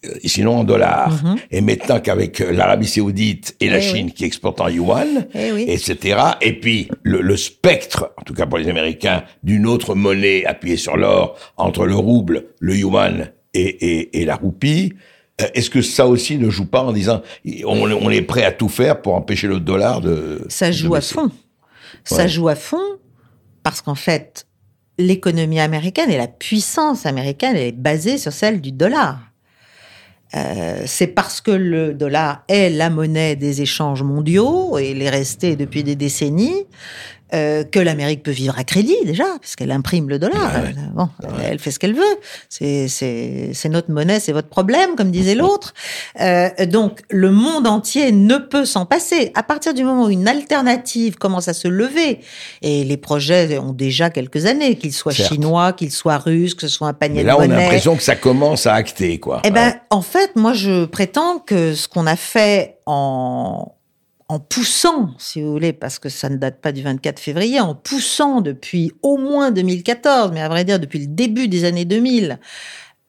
euh, 0.05 0.09
Sinon 0.23 0.59
en 0.59 0.63
dollars. 0.63 1.11
Et 1.51 1.61
maintenant 1.61 1.99
qu'avec 1.99 2.39
euh, 2.41 2.51
l'Arabie 2.51 2.87
Saoudite 2.87 3.55
et 3.59 3.69
la. 3.69 3.77
Eh 3.79 3.81
oui. 3.81 3.87
Chine 3.97 4.11
qui 4.11 4.25
exportent 4.25 4.61
en 4.61 4.69
yuan, 4.69 5.27
Eh 5.33 5.51
oui. 5.51 5.65
etc. 5.67 6.19
Et 6.41 6.53
puis 6.53 6.87
le, 7.03 7.21
le 7.21 7.35
spectre, 7.35 8.11
en 8.17 8.21
tout 8.23 8.33
cas 8.33 8.45
pour 8.45 8.57
les 8.59 8.69
Américains, 8.69 9.23
d'une 9.43 9.65
autre 9.65 9.95
monnaie 9.95 10.45
appuyée 10.45 10.77
sur 10.77 10.95
l'or 10.97 11.35
entre 11.57 11.85
le 11.85 11.95
rouble, 11.95 12.45
le 12.59 12.75
yuan 12.75 13.31
et, 13.53 13.61
et, 13.61 14.21
et 14.21 14.25
la 14.25 14.35
roupie. 14.35 14.93
Euh, 15.41 15.47
Est-ce 15.53 15.69
que 15.69 15.81
ça 15.81 16.07
aussi 16.07 16.37
ne 16.37 16.49
joue 16.49 16.65
pas 16.65 16.83
en 16.83 16.91
disant 16.93 17.21
on, 17.65 17.91
on 17.91 18.09
est 18.09 18.21
prêt 18.21 18.43
à 18.43 18.51
tout 18.51 18.69
faire 18.69 19.01
pour 19.01 19.15
empêcher 19.15 19.47
le 19.47 19.59
dollar 19.59 20.01
de 20.01 20.45
Ça 20.49 20.67
de 20.67 20.73
joue 20.73 20.95
à 20.95 21.01
fond. 21.01 21.31
Ça 22.03 22.23
Ouais. 22.23 22.27
joue 22.27 22.47
à 22.49 22.55
fond 22.55 22.81
parce 23.63 23.81
qu'en 23.81 23.95
fait, 23.95 24.45
l'économie 24.97 25.59
américaine 25.59 26.09
et 26.09 26.17
la 26.17 26.27
puissance 26.27 27.05
américaine 27.05 27.55
elle 27.55 27.67
est 27.67 27.71
basée 27.71 28.17
sur 28.17 28.31
celle 28.33 28.61
du 28.61 28.71
dollar. 28.71 29.19
Euh, 30.35 30.83
c'est 30.85 31.07
parce 31.07 31.39
que 31.39 31.51
le 31.51 31.93
dollar 31.93 32.43
est 32.49 32.69
la 32.69 32.89
monnaie 32.89 33.37
des 33.37 33.61
échanges 33.61 34.03
mondiaux 34.03 34.77
et 34.77 34.91
il 34.91 35.01
est 35.01 35.09
resté 35.09 35.55
depuis 35.55 35.83
des 35.85 35.95
décennies 35.95 36.65
euh, 37.33 37.63
que 37.63 37.79
l'Amérique 37.79 38.23
peut 38.23 38.31
vivre 38.31 38.57
à 38.57 38.63
crédit 38.63 38.95
déjà, 39.05 39.25
puisqu'elle 39.41 39.71
imprime 39.71 40.09
le 40.09 40.19
dollar. 40.19 40.53
Ouais. 40.53 40.69
Elle- 40.69 40.91
Bon, 40.95 41.09
elle 41.43 41.59
fait 41.59 41.71
ce 41.71 41.79
qu'elle 41.79 41.93
veut. 41.95 42.03
C'est 42.49 43.69
notre 43.69 43.91
monnaie, 43.91 44.19
c'est 44.19 44.31
votre 44.31 44.47
problème, 44.47 44.95
comme 44.95 45.11
disait 45.11 45.35
l'autre. 45.35 45.73
Euh, 46.21 46.49
donc 46.65 47.01
le 47.09 47.31
monde 47.31 47.67
entier 47.67 48.11
ne 48.11 48.37
peut 48.37 48.65
s'en 48.65 48.85
passer. 48.85 49.31
À 49.35 49.43
partir 49.43 49.73
du 49.73 49.83
moment 49.83 50.05
où 50.05 50.09
une 50.09 50.27
alternative 50.27 51.15
commence 51.17 51.47
à 51.47 51.53
se 51.53 51.67
lever, 51.67 52.19
et 52.61 52.83
les 52.83 52.97
projets 52.97 53.57
ont 53.57 53.73
déjà 53.73 54.09
quelques 54.09 54.45
années, 54.45 54.75
qu'ils 54.75 54.93
soient 54.93 55.11
Certes. 55.13 55.31
chinois, 55.33 55.73
qu'ils 55.73 55.91
soient 55.91 56.17
russes, 56.17 56.55
que 56.55 56.61
ce 56.61 56.67
soit 56.69 56.87
un 56.87 56.93
panier 56.93 57.17
Mais 57.17 57.23
de 57.23 57.27
là, 57.27 57.37
on 57.37 57.41
a 57.41 57.47
monnaie. 57.47 57.61
l'impression 57.63 57.95
que 57.95 58.03
ça 58.03 58.15
commence 58.15 58.65
à 58.65 58.73
acter, 58.73 59.19
quoi. 59.19 59.41
Eh 59.43 59.51
ben, 59.51 59.73
en 59.89 60.01
fait, 60.01 60.35
moi, 60.35 60.53
je 60.53 60.85
prétends 60.85 61.39
que 61.39 61.73
ce 61.75 61.87
qu'on 61.87 62.07
a 62.07 62.15
fait 62.15 62.77
en, 62.85 63.73
en 64.29 64.39
poussant, 64.39 65.11
si 65.17 65.41
vous 65.41 65.51
voulez, 65.51 65.71
parce 65.71 65.99
que 65.99 66.09
ça 66.09 66.29
ne 66.29 66.35
date 66.35 66.59
pas 66.59 66.71
du 66.71 66.81
24 66.81 67.19
février, 67.19 67.59
en 67.61 67.75
poussant 67.75 68.41
depuis 68.41 68.91
au 69.01 69.17
moins 69.17 69.51
2014, 69.51 70.31
mais 70.33 70.41
à 70.41 70.49
vrai 70.49 70.65
dire 70.65 70.79
depuis 70.79 70.99
le 70.99 71.07
début 71.07 71.47
des 71.47 71.63
années 71.63 71.85
2000, 71.85 72.39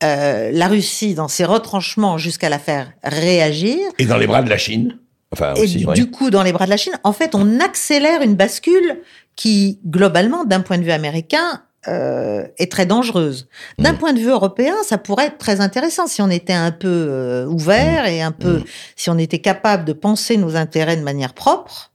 euh, 0.04 0.50
la 0.52 0.68
Russie 0.68 1.14
dans 1.14 1.26
ses 1.26 1.44
retranchements 1.44 2.18
jusqu'à 2.18 2.48
la 2.48 2.60
faire 2.60 2.92
réagir, 3.02 3.78
Et 3.98 4.04
dans 4.04 4.16
les 4.16 4.28
bras 4.28 4.42
de 4.42 4.50
la 4.50 4.58
Chine. 4.58 4.98
Enfin, 5.32 5.54
et 5.54 5.62
aussi, 5.62 5.84
ouais. 5.84 5.94
du 5.94 6.10
coup 6.10 6.30
dans 6.30 6.42
les 6.42 6.52
bras 6.52 6.66
de 6.66 6.70
la 6.70 6.76
Chine, 6.76 6.98
en 7.02 7.12
fait, 7.12 7.34
on 7.34 7.58
accélère 7.58 8.22
une 8.22 8.36
bascule 8.36 9.00
qui, 9.34 9.80
globalement, 9.86 10.44
d'un 10.44 10.60
point 10.60 10.78
de 10.78 10.84
vue 10.84 10.92
américain, 10.92 11.62
euh, 11.88 12.44
est 12.58 12.70
très 12.70 12.86
dangereuse. 12.86 13.48
D'un 13.78 13.92
Mm. 13.94 13.98
point 13.98 14.12
de 14.12 14.18
vue 14.20 14.28
européen, 14.30 14.74
ça 14.84 14.98
pourrait 14.98 15.26
être 15.26 15.38
très 15.38 15.60
intéressant 15.60 16.06
si 16.06 16.20
on 16.22 16.30
était 16.30 16.52
un 16.52 16.70
peu 16.70 16.86
euh, 16.88 17.46
ouvert 17.46 18.06
et 18.06 18.20
un 18.22 18.32
peu, 18.32 18.58
Mm. 18.58 18.64
si 18.96 19.10
on 19.10 19.18
était 19.18 19.38
capable 19.40 19.84
de 19.84 19.92
penser 19.94 20.36
nos 20.36 20.54
intérêts 20.56 20.96
de 20.96 21.02
manière 21.02 21.32
propre, 21.34 21.92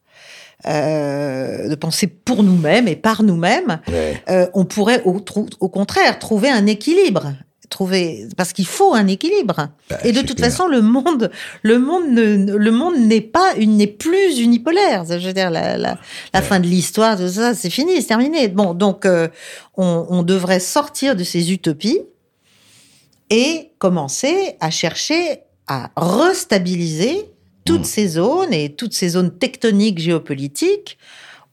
euh, 0.68 1.68
de 1.70 1.76
penser 1.76 2.08
pour 2.08 2.42
nous-mêmes 2.44 2.88
et 2.88 2.96
par 2.96 3.24
nous-mêmes. 3.24 3.80
Ouais. 3.90 4.50
On 4.54 4.66
pourrait 4.66 5.02
au 5.06 5.70
contraire 5.70 6.20
trouver 6.20 6.50
un 6.50 6.66
équilibre. 6.68 7.34
Trouver, 7.74 8.28
parce 8.38 8.54
qu'il 8.54 8.68
faut 8.68 8.94
un 8.94 9.08
équilibre. 9.08 9.70
Bah, 9.90 9.98
Et 10.04 10.12
de 10.12 10.22
toute 10.22 10.38
clair. 10.38 10.52
façon, 10.52 10.68
le 10.68 10.84
monde, 10.84 11.32
le 11.64 11.80
monde, 11.80 12.08
ne, 12.10 12.56
le 12.56 12.72
monde 12.72 12.96
n'est 12.98 13.20
pas, 13.20 13.56
une, 13.58 13.78
n'est 13.78 13.88
plus 13.88 14.38
unipolaire. 14.40 15.06
Je 15.10 15.26
veux 15.26 15.34
dire, 15.34 15.50
la, 15.50 15.76
la, 15.80 15.98
la 16.36 16.42
fin 16.44 16.60
de 16.60 16.68
l'histoire, 16.68 17.18
tout 17.18 17.28
ça, 17.28 17.56
c'est 17.56 17.72
fini, 17.72 18.00
c'est 18.00 18.10
terminé. 18.10 18.48
Bon, 18.48 18.76
donc, 18.76 19.08
euh, 19.08 19.28
on, 19.76 20.06
on 20.10 20.22
devrait 20.22 20.60
sortir 20.60 21.16
de 21.16 21.24
ces 21.24 21.52
utopies 21.52 22.02
et 23.32 23.72
commencer 23.80 24.56
à 24.60 24.70
chercher 24.70 25.40
à 25.68 25.90
restabiliser 25.98 27.26
toutes 27.66 27.82
Mm. 27.82 27.86
ces 27.86 28.08
zones 28.10 28.54
et 28.54 28.76
toutes 28.76 28.94
ces 28.94 29.10
zones 29.10 29.32
tectoniques 29.38 29.98
géopolitiques 30.00 30.98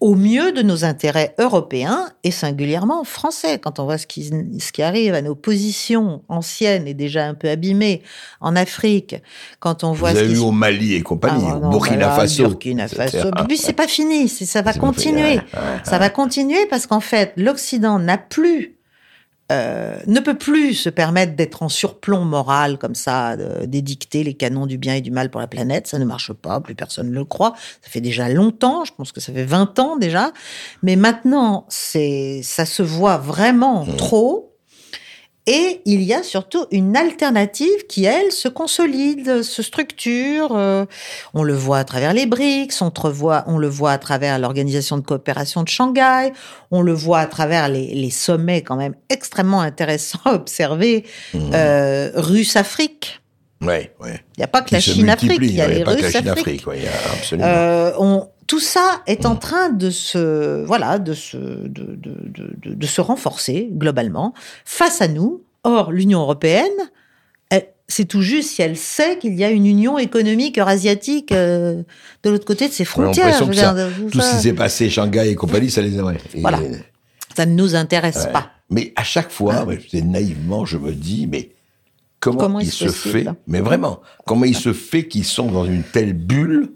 au 0.00 0.14
mieux 0.14 0.52
de 0.52 0.62
nos 0.62 0.84
intérêts 0.84 1.34
européens 1.38 2.08
et 2.24 2.30
singulièrement 2.30 3.04
français. 3.04 3.58
Quand 3.58 3.78
on 3.78 3.84
voit 3.84 3.98
ce 3.98 4.06
qui, 4.06 4.30
ce 4.58 4.72
qui 4.72 4.82
arrive 4.82 5.12
à 5.14 5.20
nos 5.22 5.34
positions 5.34 6.22
anciennes 6.28 6.86
et 6.88 6.94
déjà 6.94 7.26
un 7.26 7.34
peu 7.34 7.48
abîmées 7.50 8.02
en 8.40 8.56
Afrique, 8.56 9.16
quand 9.58 9.84
on 9.84 9.88
Vous 9.92 9.96
voit 9.98 10.12
ce 10.14 10.18
avez 10.20 10.34
se- 10.36 10.40
au 10.40 10.52
Mali 10.52 10.94
et 10.94 11.02
compagnie, 11.02 11.44
Ah, 11.48 11.58
non, 11.60 11.70
Burkina 11.70 11.96
bah 11.98 12.06
là, 12.08 12.16
Faso. 12.16 12.44
Burkina 12.44 12.88
Faso. 12.88 13.18
etc. 13.18 13.30
Puis 13.46 13.58
c'est 13.58 13.72
pas 13.74 13.88
fini, 13.88 14.28
c'est- 14.28 14.46
ça 14.46 14.62
va 14.62 14.72
continuer. 14.72 15.36
ouais, 15.36 15.40
Ça 15.84 15.98
va 15.98 16.08
continuer 16.10 16.66
parce 16.70 16.86
qu'en 16.86 17.00
fait, 17.00 17.32
l'Occident 17.36 17.98
n'a 17.98 18.16
plus, 18.18 18.76
euh, 19.50 19.98
ne 20.06 20.20
peut 20.20 20.36
plus 20.38 20.74
se 20.74 20.88
permettre 20.88 21.34
d'être 21.34 21.62
en 21.62 21.68
surplomb 21.68 22.24
moral 22.24 22.78
comme 22.78 22.94
ça, 22.94 23.36
d'édicter 23.66 24.22
les 24.24 24.34
canons 24.34 24.66
du 24.66 24.78
bien 24.78 24.94
et 24.94 25.00
du 25.00 25.10
mal 25.10 25.30
pour 25.30 25.40
la 25.40 25.46
planète. 25.46 25.86
Ça 25.86 25.98
ne 25.98 26.04
marche 26.04 26.32
pas, 26.32 26.60
plus 26.60 26.74
personne 26.74 27.10
ne 27.10 27.14
le 27.14 27.24
croit. 27.24 27.54
Ça 27.82 27.90
fait 27.90 28.00
déjà 28.00 28.28
longtemps, 28.28 28.84
je 28.84 28.92
pense 28.94 29.12
que 29.12 29.20
ça 29.20 29.32
fait 29.32 29.44
20 29.44 29.78
ans 29.78 29.96
déjà. 29.96 30.32
Mais 30.82 30.96
maintenant, 30.96 31.66
c'est, 31.68 32.40
ça 32.42 32.64
se 32.66 32.82
voit 32.82 33.16
vraiment 33.16 33.84
Mmh. 33.84 33.96
trop. 33.96 34.49
Et 35.46 35.80
il 35.86 36.02
y 36.02 36.12
a 36.12 36.22
surtout 36.22 36.66
une 36.70 36.96
alternative 36.96 37.86
qui, 37.88 38.04
elle, 38.04 38.30
se 38.30 38.46
consolide, 38.46 39.42
se 39.42 39.62
structure. 39.62 40.50
euh, 40.54 40.84
on 41.34 41.42
le 41.42 41.54
voit 41.54 41.78
à 41.78 41.84
travers 41.84 42.12
les 42.12 42.26
BRICS, 42.26 42.82
on, 42.82 42.86
entrevoit- 42.88 43.44
on 43.46 43.56
le 43.58 43.66
voit 43.68 43.92
à 43.92 43.98
travers 43.98 44.38
l'Organisation 44.38 44.96
de 44.98 45.02
coopération 45.02 45.62
de 45.62 45.68
Shanghai, 45.68 46.32
on 46.70 46.82
le 46.82 46.92
voit 46.92 47.20
à 47.20 47.26
travers 47.26 47.68
les, 47.68 47.94
les 47.94 48.10
sommets 48.10 48.62
quand 48.62 48.76
même 48.76 48.94
extrêmement 49.08 49.60
intéressants 49.62 50.20
à 50.26 50.34
observer, 50.34 51.04
Mmh. 51.34 51.38
euh, 51.54 52.10
Russe-Afrique. 52.14 53.20
Ouais, 53.62 53.92
ouais. 54.00 54.20
Il 54.36 54.40
n'y 54.40 54.44
a 54.44 54.48
pas 54.48 54.62
que 54.62 54.72
la 54.74 54.80
Chine-Afrique, 54.80 55.30
multiplient, 55.40 55.48
il 55.50 55.56
y 55.56 55.60
a 55.60 55.68
les 55.68 55.84
pas 55.84 55.94
que 55.96 56.00
la 56.02 56.06
Russes-Afrique. 56.08 56.66
Ouais, 56.66 56.80
a 56.86 57.12
absolument. 57.12 57.46
Euh, 57.48 57.92
on, 57.98 58.28
tout 58.50 58.60
ça 58.60 59.02
est 59.06 59.26
en 59.26 59.36
train 59.36 59.70
de 59.70 59.90
se, 59.90 60.64
voilà, 60.64 60.98
de 60.98 61.14
se, 61.14 61.36
de, 61.36 61.68
de, 61.68 62.16
de, 62.36 62.46
de- 62.70 62.74
de 62.74 62.86
se 62.86 63.00
renforcer 63.00 63.68
globalement 63.72 64.34
face 64.64 65.00
à 65.00 65.08
nous. 65.08 65.42
Or, 65.62 65.92
l'Union 65.92 66.20
européenne, 66.20 66.78
c'est 67.92 68.04
tout 68.04 68.22
juste 68.22 68.50
si 68.50 68.62
elle 68.62 68.76
sait 68.76 69.18
qu'il 69.18 69.34
y 69.34 69.42
a 69.42 69.50
une 69.50 69.66
union 69.66 69.98
économique 69.98 70.58
eurasiatique 70.58 71.32
euh, 71.32 71.82
de 72.22 72.30
l'autre 72.30 72.44
côté 72.44 72.68
de 72.68 72.72
ses 72.72 72.84
frontières. 72.84 73.36
que 73.36 73.52
ça- 73.52 73.74
tout 73.74 74.10
Tout 74.10 74.20
ce 74.20 74.30
qui 74.36 74.42
s'est 74.42 74.52
passé, 74.52 74.88
Shanghai 74.88 75.28
et 75.30 75.34
compagnie, 75.34 75.70
ça 75.72 75.82
les. 75.82 75.96
Et- 75.98 76.42
ça 77.36 77.46
ne 77.46 77.54
nous 77.54 77.74
intéresse 77.74 78.26
Ouais. 78.26 78.32
pas. 78.32 78.50
Mais 78.70 78.92
à 78.94 79.02
chaque 79.02 79.30
fois, 79.32 79.64
ouais, 79.64 79.80
c'est 79.90 80.02
naïvement, 80.02 80.64
je 80.64 80.78
me 80.78 80.92
dis, 80.92 81.26
mais 81.26 81.50
comment, 82.20 82.38
Comment 82.38 82.60
il 82.60 82.70
se 82.70 82.88
fait, 82.88 83.26
mais 83.48 83.60
vraiment, 83.60 84.00
comment 84.24 84.44
il 84.44 84.56
se 84.56 84.72
fait 84.72 85.08
qu'ils 85.08 85.24
sont 85.24 85.50
dans 85.50 85.64
une 85.64 85.82
telle 85.82 86.12
bulle 86.12 86.70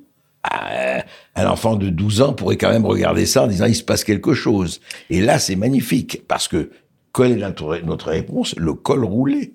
Un 1.36 1.46
enfant 1.46 1.74
de 1.76 1.88
12 1.88 2.22
ans 2.22 2.32
pourrait 2.32 2.56
quand 2.56 2.70
même 2.70 2.86
regarder 2.86 3.26
ça 3.26 3.44
en 3.44 3.46
disant 3.46 3.64
il 3.66 3.74
se 3.74 3.82
passe 3.82 4.04
quelque 4.04 4.34
chose. 4.34 4.80
Et 5.10 5.20
là, 5.20 5.38
c'est 5.38 5.56
magnifique 5.56 6.22
parce 6.28 6.48
que 6.48 6.70
quelle 7.14 7.32
est 7.32 7.36
notre, 7.36 7.78
notre 7.84 8.08
réponse? 8.08 8.54
Le 8.56 8.74
col 8.74 9.04
roulé 9.04 9.54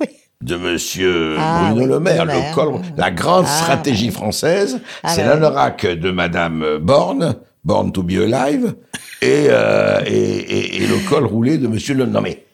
Oui. 0.00 0.06
de 0.42 0.56
Monsieur 0.56 1.36
Ah, 1.38 1.70
Bruno 1.72 1.86
Le 1.86 2.00
Maire. 2.00 2.24
Le 2.24 2.32
Maire. 2.32 2.54
col, 2.54 2.74
la 2.96 3.10
grande 3.10 3.46
Ah, 3.48 3.56
stratégie 3.62 4.10
française, 4.10 4.80
Ah, 5.02 5.08
c'est 5.14 5.24
l'anorak 5.24 5.86
de 5.86 6.10
Madame 6.10 6.78
Borne, 6.80 7.36
Born 7.64 7.92
to 7.92 8.02
be 8.02 8.12
alive, 8.12 8.74
et, 9.22 9.46
euh, 9.50 10.00
et, 10.06 10.12
et, 10.12 10.82
et 10.82 10.86
le 10.86 11.08
col 11.08 11.24
roulé 11.26 11.58
de 11.58 11.66
Monsieur 11.68 11.94
Le. 11.94 12.06
Non 12.06 12.20
mais 12.22 12.44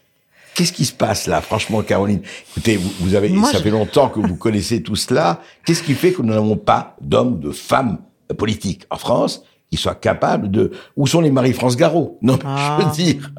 Qu'est-ce 0.56 0.72
qui 0.72 0.84
se 0.86 0.92
passe 0.92 1.26
là, 1.26 1.40
franchement, 1.42 1.82
Caroline? 1.82 2.22
Écoutez, 2.50 2.76
vous, 2.78 2.90
vous 3.00 3.14
avez, 3.14 3.28
Moi, 3.28 3.50
ça 3.52 3.58
je- 3.58 3.62
fait 3.62 3.70
longtemps 3.70 4.08
que 4.08 4.20
vous 4.20 4.36
connaissez 4.36 4.82
tout 4.82 4.96
cela. 4.96 5.40
Qu'est-ce 5.66 5.82
qui 5.82 5.92
fait 5.94 6.12
que 6.12 6.22
nous 6.22 6.32
n'avons 6.32 6.56
pas 6.56 6.96
d'hommes, 7.02 7.38
de 7.40 7.50
femmes 7.50 7.98
euh, 8.30 8.34
politiques 8.34 8.84
en 8.90 8.96
France 8.96 9.42
qui 9.70 9.76
soient 9.76 9.94
capables 9.94 10.50
de 10.50 10.70
Où 10.96 11.06
sont 11.06 11.20
les 11.20 11.30
Marie-France 11.30 11.76
Garot? 11.76 12.18
Non, 12.22 12.38
Ah. 12.44 12.78
je 12.80 12.84
veux 12.86 12.90
dire, 12.92 13.30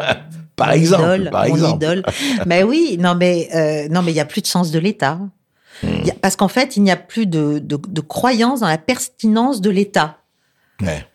par 0.56 0.72
exemple, 0.72 1.04
idole, 1.04 1.30
par 1.32 1.48
mon 1.48 1.56
exemple. 1.56 1.76
idole. 1.84 2.04
mais 2.46 2.62
oui, 2.64 2.98
non 3.00 3.16
mais 3.16 3.48
euh, 3.56 3.88
non 3.90 4.02
mais 4.04 4.12
il 4.12 4.16
y 4.16 4.20
a 4.20 4.26
plus 4.26 4.42
de 4.42 4.48
sens 4.48 4.70
de 4.72 4.78
l'État. 4.80 5.20
A- 5.84 5.88
parce 6.22 6.36
qu'en 6.36 6.48
fait, 6.48 6.78
il 6.78 6.84
n'y 6.84 6.92
a 6.92 6.96
plus 6.98 7.26
de, 7.28 7.60
de, 7.60 7.78
de 7.88 8.02
croyance 8.02 8.60
dans 8.62 8.68
la 8.68 8.78
pertinence 8.80 9.62
de 9.62 9.70
l'État. 9.70 10.18
Ouais. 10.82 11.06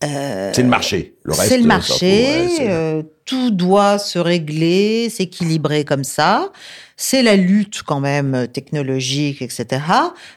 c'est 0.00 0.62
le 0.62 0.68
marché. 0.68 1.16
Le 1.24 1.32
reste, 1.34 1.48
C'est 1.48 1.58
le 1.58 1.64
marché, 1.64 2.06
ouais, 2.06 2.56
euh, 2.68 3.02
tout 3.28 3.50
doit 3.50 3.98
se 3.98 4.18
régler, 4.18 5.10
s'équilibrer 5.10 5.84
comme 5.84 6.04
ça. 6.04 6.50
C'est 6.96 7.22
la 7.22 7.36
lutte 7.36 7.82
quand 7.84 8.00
même 8.00 8.48
technologique, 8.52 9.42
etc. 9.42 9.66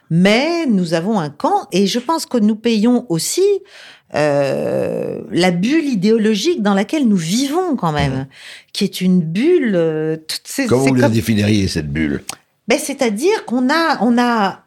Mais 0.09 0.65
nous 0.65 0.93
avons 0.93 1.17
un 1.19 1.29
camp 1.29 1.67
et 1.71 1.87
je 1.87 1.99
pense 1.99 2.25
que 2.25 2.37
nous 2.37 2.55
payons 2.57 3.05
aussi 3.07 3.45
euh, 4.13 5.21
la 5.31 5.51
bulle 5.51 5.85
idéologique 5.85 6.61
dans 6.61 6.73
laquelle 6.73 7.07
nous 7.07 7.15
vivons 7.15 7.75
quand 7.77 7.93
même, 7.93 8.27
qui 8.73 8.83
est 8.83 8.99
une 9.01 9.21
bulle. 9.21 9.73
euh, 9.75 10.17
toutes 10.27 10.41
ces- 10.45 10.67
Comment 10.67 10.83
vous 10.87 10.95
la 10.95 11.03
comme- 11.03 11.13
définiriez, 11.13 11.67
cette 11.69 11.91
bulle? 11.91 12.21
Ben, 12.67 12.77
c'est-à-dire 12.77 13.45
qu'on 13.45 13.69
a, 13.69 13.97
on 14.01 14.17
a, 14.17 14.63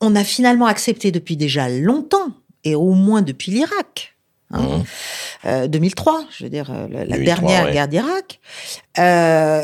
on 0.00 0.16
a 0.16 0.24
finalement 0.24 0.66
accepté 0.66 1.12
depuis 1.12 1.36
déjà 1.36 1.68
longtemps, 1.68 2.32
et 2.64 2.74
au 2.74 2.92
moins 2.94 3.22
depuis 3.22 3.52
l'Irak, 3.52 4.16
hein, 4.52 4.60
Mhm. 4.78 4.84
Euh, 5.48 5.66
2003, 5.66 6.24
je 6.36 6.44
veux 6.44 6.50
dire, 6.50 6.70
euh, 6.70 6.86
la, 6.90 7.04
la 7.04 7.16
2003, 7.16 7.24
dernière 7.24 7.64
ouais. 7.64 7.72
guerre 7.72 7.88
d'Irak. 7.88 8.40
Euh, 8.98 9.62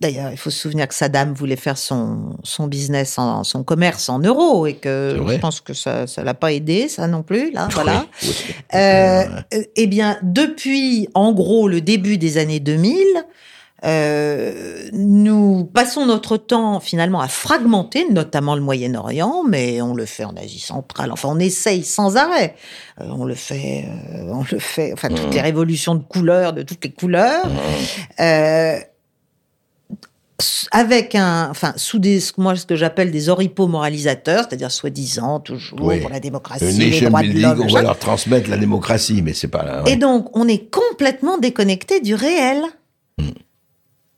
D'ailleurs, 0.00 0.32
il 0.32 0.36
faut 0.36 0.50
se 0.50 0.58
souvenir 0.58 0.88
que 0.88 0.94
Saddam 0.94 1.32
voulait 1.32 1.56
faire 1.56 1.78
son, 1.78 2.36
son 2.42 2.66
business, 2.66 3.16
en, 3.16 3.42
son 3.44 3.62
commerce 3.62 4.08
en 4.08 4.18
euros, 4.18 4.66
et 4.66 4.74
que 4.74 5.18
je 5.26 5.36
pense 5.38 5.60
que 5.62 5.72
ça 5.72 6.06
ça 6.06 6.24
l'a 6.24 6.34
pas 6.34 6.52
aidé, 6.52 6.88
ça 6.88 7.06
non 7.06 7.22
plus, 7.22 7.52
là, 7.52 7.68
voilà. 7.70 8.04
Oui. 8.22 8.28
Euh, 8.74 9.24
euh, 9.54 9.62
eh 9.76 9.86
bien, 9.86 10.18
depuis, 10.22 11.08
en 11.14 11.32
gros, 11.32 11.68
le 11.68 11.80
début 11.80 12.18
des 12.18 12.38
années 12.38 12.60
2000, 12.60 12.98
euh, 13.84 14.88
nous 14.92 15.64
passons 15.64 16.06
notre 16.06 16.36
temps 16.36 16.80
finalement 16.80 17.20
à 17.20 17.28
fragmenter, 17.28 18.06
notamment 18.10 18.54
le 18.54 18.62
Moyen-Orient, 18.62 19.42
mais 19.48 19.82
on 19.82 19.94
le 19.94 20.06
fait 20.06 20.24
en 20.24 20.34
Asie 20.36 20.58
centrale. 20.60 21.12
Enfin, 21.12 21.28
on 21.30 21.38
essaye 21.38 21.84
sans 21.84 22.16
arrêt. 22.16 22.54
Euh, 23.00 23.04
on 23.10 23.24
le 23.24 23.34
fait, 23.34 23.84
euh, 24.14 24.32
on 24.32 24.44
le 24.50 24.58
fait. 24.58 24.92
Enfin, 24.92 25.08
toutes 25.08 25.26
Mhm. 25.26 25.32
les 25.34 25.40
révolutions 25.40 25.94
de 25.94 26.02
couleurs, 26.02 26.52
de 26.52 26.62
toutes 26.62 26.82
les 26.84 26.92
couleurs. 26.92 27.44
S- 30.40 30.66
avec 30.72 31.14
un, 31.14 31.48
enfin, 31.50 31.74
sous 31.76 32.00
des, 32.00 32.18
moi, 32.38 32.56
ce 32.56 32.66
que 32.66 32.74
j'appelle 32.74 33.12
des 33.12 33.28
oripeaux 33.28 33.68
moralisateurs, 33.68 34.44
c'est-à-dire 34.48 34.70
soi-disant 34.72 35.38
toujours 35.38 35.78
Oui. 35.80 36.00
pour 36.00 36.10
la 36.10 36.18
démocratie, 36.18 36.64
Le 36.64 36.84
les 36.90 37.00
droits 37.02 37.22
de 37.22 37.28
l'homme. 37.40 37.62
on 37.68 37.72
va 37.72 37.82
leur 37.82 37.98
transmettre 37.98 38.50
la 38.50 38.56
démocratie, 38.56 39.22
mais 39.22 39.32
c'est 39.32 39.46
pas 39.48 39.62
là. 39.64 39.84
ouais. 39.84 39.92
Et 39.92 39.96
donc, 39.96 40.36
on 40.36 40.48
est 40.48 40.68
complètement 40.70 41.38
déconnecté 41.38 42.00
du 42.00 42.14
réel. 42.16 42.62
Hmm. 43.18 43.28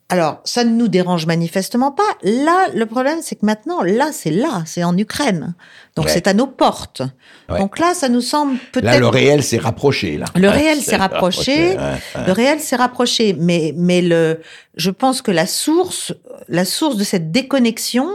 Alors, 0.09 0.41
ça 0.45 0.63
ne 0.63 0.71
nous 0.71 0.87
dérange 0.87 1.27
manifestement 1.27 1.91
pas. 1.91 2.05
Là, 2.23 2.69
le 2.73 2.87
problème, 2.87 3.19
c'est 3.23 3.35
que 3.35 3.45
maintenant, 3.45 3.83
là, 3.83 4.11
c'est 4.13 4.31
là, 4.31 4.63
c'est 4.65 4.85
en 4.85 4.97
Ukraine. 4.97 5.55
Donc, 5.97 6.07
Ouais. 6.07 6.13
c'est 6.13 6.29
à 6.29 6.33
nos 6.35 6.47
portes. 6.47 7.03
Ouais. 7.49 7.59
Donc 7.59 7.81
là, 7.81 7.93
ça 7.93 8.09
nous 8.09 8.21
semble 8.21 8.53
Là, 8.55 8.59
peut-être... 8.71 9.01
le 9.01 9.09
réel 9.09 9.43
s'est 9.43 9.59
rapproché, 9.59 10.17
là. 10.17 10.27
Le 10.37 10.49
réel 10.49 10.81
s'est 10.81 10.95
rapproché. 11.07 11.77
ouais. 11.77 12.25
Le 12.25 12.31
réel 12.33 12.61
s'est 12.61 12.77
rapproché, 12.77 13.35
mais 13.37 13.75
mais 13.77 14.01
le, 14.01 14.41
je 14.77 14.91
pense 14.91 15.23
que 15.23 15.33
la 15.33 15.47
source, 15.47 16.15
la 16.49 16.65
source 16.65 16.97
de 16.97 17.03
cette 17.05 17.33
déconnexion, 17.33 18.09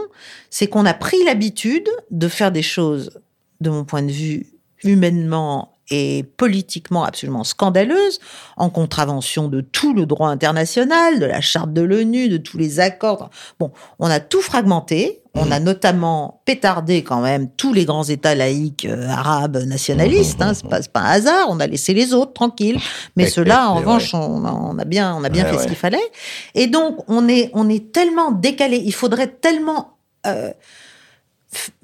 c'est 0.48 0.68
qu'on 0.68 0.86
a 0.86 0.94
pris 0.94 1.22
l'habitude 1.24 1.88
de 2.10 2.28
faire 2.28 2.52
des 2.52 2.62
choses, 2.62 3.20
de 3.60 3.68
mon 3.68 3.84
point 3.84 4.02
de 4.02 4.12
vue, 4.12 4.46
humainement 4.82 5.71
et 5.92 6.22
politiquement 6.24 7.04
absolument 7.04 7.44
scandaleuses, 7.44 8.18
en 8.56 8.70
contravention 8.70 9.48
de 9.48 9.60
tout 9.60 9.92
le 9.94 10.06
droit 10.06 10.28
international, 10.30 11.20
de 11.20 11.26
la 11.26 11.40
charte 11.40 11.72
de 11.72 11.82
l'ONU, 11.82 12.28
de 12.28 12.38
tous 12.38 12.56
les 12.58 12.80
accords. 12.80 13.30
Bon, 13.60 13.70
on 13.98 14.08
a 14.10 14.18
tout 14.18 14.40
fragmenté. 14.40 15.20
On 15.34 15.50
a 15.50 15.60
notamment 15.60 16.42
pétardé 16.44 17.02
quand 17.02 17.22
même 17.22 17.48
tous 17.56 17.72
les 17.72 17.86
grands 17.86 18.04
États 18.04 18.34
laïcs 18.34 18.84
euh, 18.84 19.08
arabes 19.08 19.56
nationalistes. 19.64 20.42
Hein, 20.42 20.52
c'est 20.52 20.68
pas, 20.68 20.80
pas 20.82 21.00
un 21.00 21.10
hasard. 21.10 21.46
On 21.48 21.58
a 21.58 21.66
laissé 21.66 21.94
les 21.94 22.12
autres 22.12 22.34
tranquilles. 22.34 22.78
Mais 23.16 23.26
ceux-là, 23.26 23.70
en 23.70 23.76
revanche, 23.76 24.12
on, 24.12 24.44
a- 24.44 24.52
on 24.52 24.78
a 24.78 24.84
bien, 24.84 25.14
on 25.18 25.24
a 25.24 25.30
bien 25.30 25.46
fait 25.46 25.56
ouais. 25.56 25.62
ce 25.62 25.68
qu'il 25.68 25.76
fallait. 25.76 26.10
Et 26.54 26.66
donc, 26.66 26.98
on 27.08 27.28
est, 27.28 27.50
on 27.54 27.70
est 27.70 27.92
tellement 27.92 28.30
décalé. 28.30 28.76
Il 28.84 28.92
faudrait 28.92 29.28
tellement, 29.28 29.96
euh, 30.26 30.50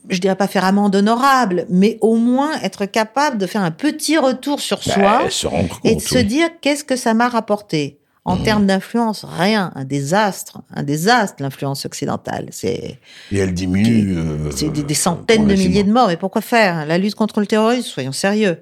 je 0.09 0.19
dirais 0.21 0.37
pas 0.37 0.47
faire 0.47 0.65
amende 0.65 0.97
honorable, 0.97 1.67
mais 1.69 1.99
au 2.01 2.17
moins 2.17 2.53
être 2.63 2.87
capable 2.87 3.37
de 3.39 3.47
faire 3.47 3.63
un 3.63 3.71
petit 3.71 4.17
retour 4.17 4.61
sur 4.61 4.79
Bah, 4.87 4.93
soi 4.95 5.31
se 5.31 5.47
rendre 5.47 5.69
compte, 5.81 5.91
et 5.91 5.97
de 5.97 6.01
se 6.01 6.19
dire 6.19 6.49
qu'est-ce 6.61 6.85
que 6.85 6.97
ça 6.97 7.15
m'a 7.15 7.29
rapporté. 7.29 7.99
En 8.25 8.37
Mmh. 8.37 8.43
termes 8.43 8.67
d'influence, 8.67 9.25
rien, 9.25 9.73
un 9.75 9.85
désastre, 9.85 10.61
un 10.75 10.83
désastre, 10.83 11.43
l'influence 11.43 11.87
occidentale. 11.87 12.49
C'est 12.51 12.99
Et 13.33 13.39
elle 13.39 13.55
diminue. 13.55 14.17
euh, 14.19 14.51
c'est 14.55 14.69
des, 14.71 14.83
des 14.83 14.95
centaines 14.95 15.47
de 15.47 15.55
milliers 15.55 15.83
de 15.85 15.91
morts. 15.93 16.09
Mais 16.09 16.19
pourquoi 16.19 16.43
faire? 16.43 16.85
La 16.85 16.99
lutte 16.99 17.15
contre 17.15 17.41
le 17.41 17.47
terrorisme, 17.47 17.89
soyons 17.89 18.13
sérieux. 18.13 18.59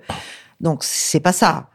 Donc, 0.60 0.84
c'est 0.84 1.20
pas 1.20 1.32
ça. 1.32 1.68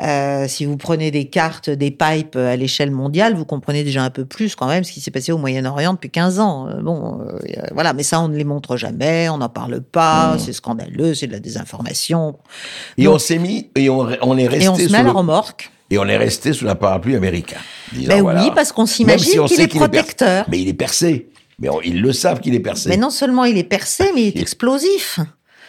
Euh, 0.00 0.48
si 0.48 0.64
vous 0.64 0.76
prenez 0.76 1.10
des 1.10 1.26
cartes, 1.26 1.68
des 1.70 1.90
pipes 1.90 2.34
à 2.36 2.56
l'échelle 2.56 2.90
mondiale, 2.90 3.34
vous 3.34 3.44
comprenez 3.44 3.84
déjà 3.84 4.02
un 4.02 4.10
peu 4.10 4.24
plus 4.24 4.56
quand 4.56 4.66
même 4.66 4.82
ce 4.84 4.90
qui 4.92 5.00
s'est 5.00 5.10
passé 5.10 5.30
au 5.32 5.38
Moyen-Orient 5.38 5.92
depuis 5.92 6.10
15 6.10 6.40
ans. 6.40 6.66
Euh, 6.68 6.80
Bon, 6.82 7.20
euh, 7.20 7.38
voilà, 7.72 7.92
mais 7.92 8.02
ça, 8.02 8.20
on 8.20 8.28
ne 8.28 8.36
les 8.36 8.44
montre 8.44 8.76
jamais, 8.76 9.28
on 9.28 9.38
n'en 9.38 9.48
parle 9.50 9.80
pas, 9.82 10.36
c'est 10.38 10.52
scandaleux, 10.54 11.14
c'est 11.14 11.26
de 11.26 11.32
la 11.32 11.40
désinformation. 11.40 12.38
Et 12.98 13.04
Donc- 13.04 13.14
on 13.16 13.18
s'est 13.18 13.38
mis, 13.38 13.70
et 13.76 13.90
on, 13.90 14.08
on 14.22 14.36
est 14.38 14.48
resté 14.48 14.64
Et 14.64 14.68
on 14.70 14.76
se 14.76 14.86
sous 14.86 14.92
met 14.92 14.98
à 14.98 15.02
la 15.04 15.12
remorque. 15.12 15.70
et 15.90 15.98
on 15.98 16.06
est 16.06 16.16
resté 16.16 16.52
sous 16.54 16.64
la 16.64 16.74
parapluie 16.74 17.14
américain. 17.14 17.58
disant, 17.92 18.08
Ben 18.08 18.22
voilà. 18.22 18.42
oui, 18.44 18.50
parce 18.54 18.72
qu'on 18.72 18.86
s'imagine 18.86 19.46
si 19.46 19.54
qu'il 19.54 19.60
est 19.60 19.68
protecteur. 19.68 20.46
Mais 20.48 20.58
il 20.60 20.68
est 20.68 20.72
percé. 20.74 21.28
Mais 21.58 21.68
on- 21.68 21.82
ils 21.82 22.00
le 22.00 22.12
savent 22.14 22.40
qu'il 22.40 22.54
est 22.54 22.60
percé. 22.60 22.88
Mais 22.88 22.96
non 22.96 23.10
seulement 23.10 23.44
il 23.44 23.56
est 23.58 23.62
percé, 23.62 24.10
mais 24.14 24.22
il 24.28 24.38
est 24.38 24.40
explosif. 24.40 25.20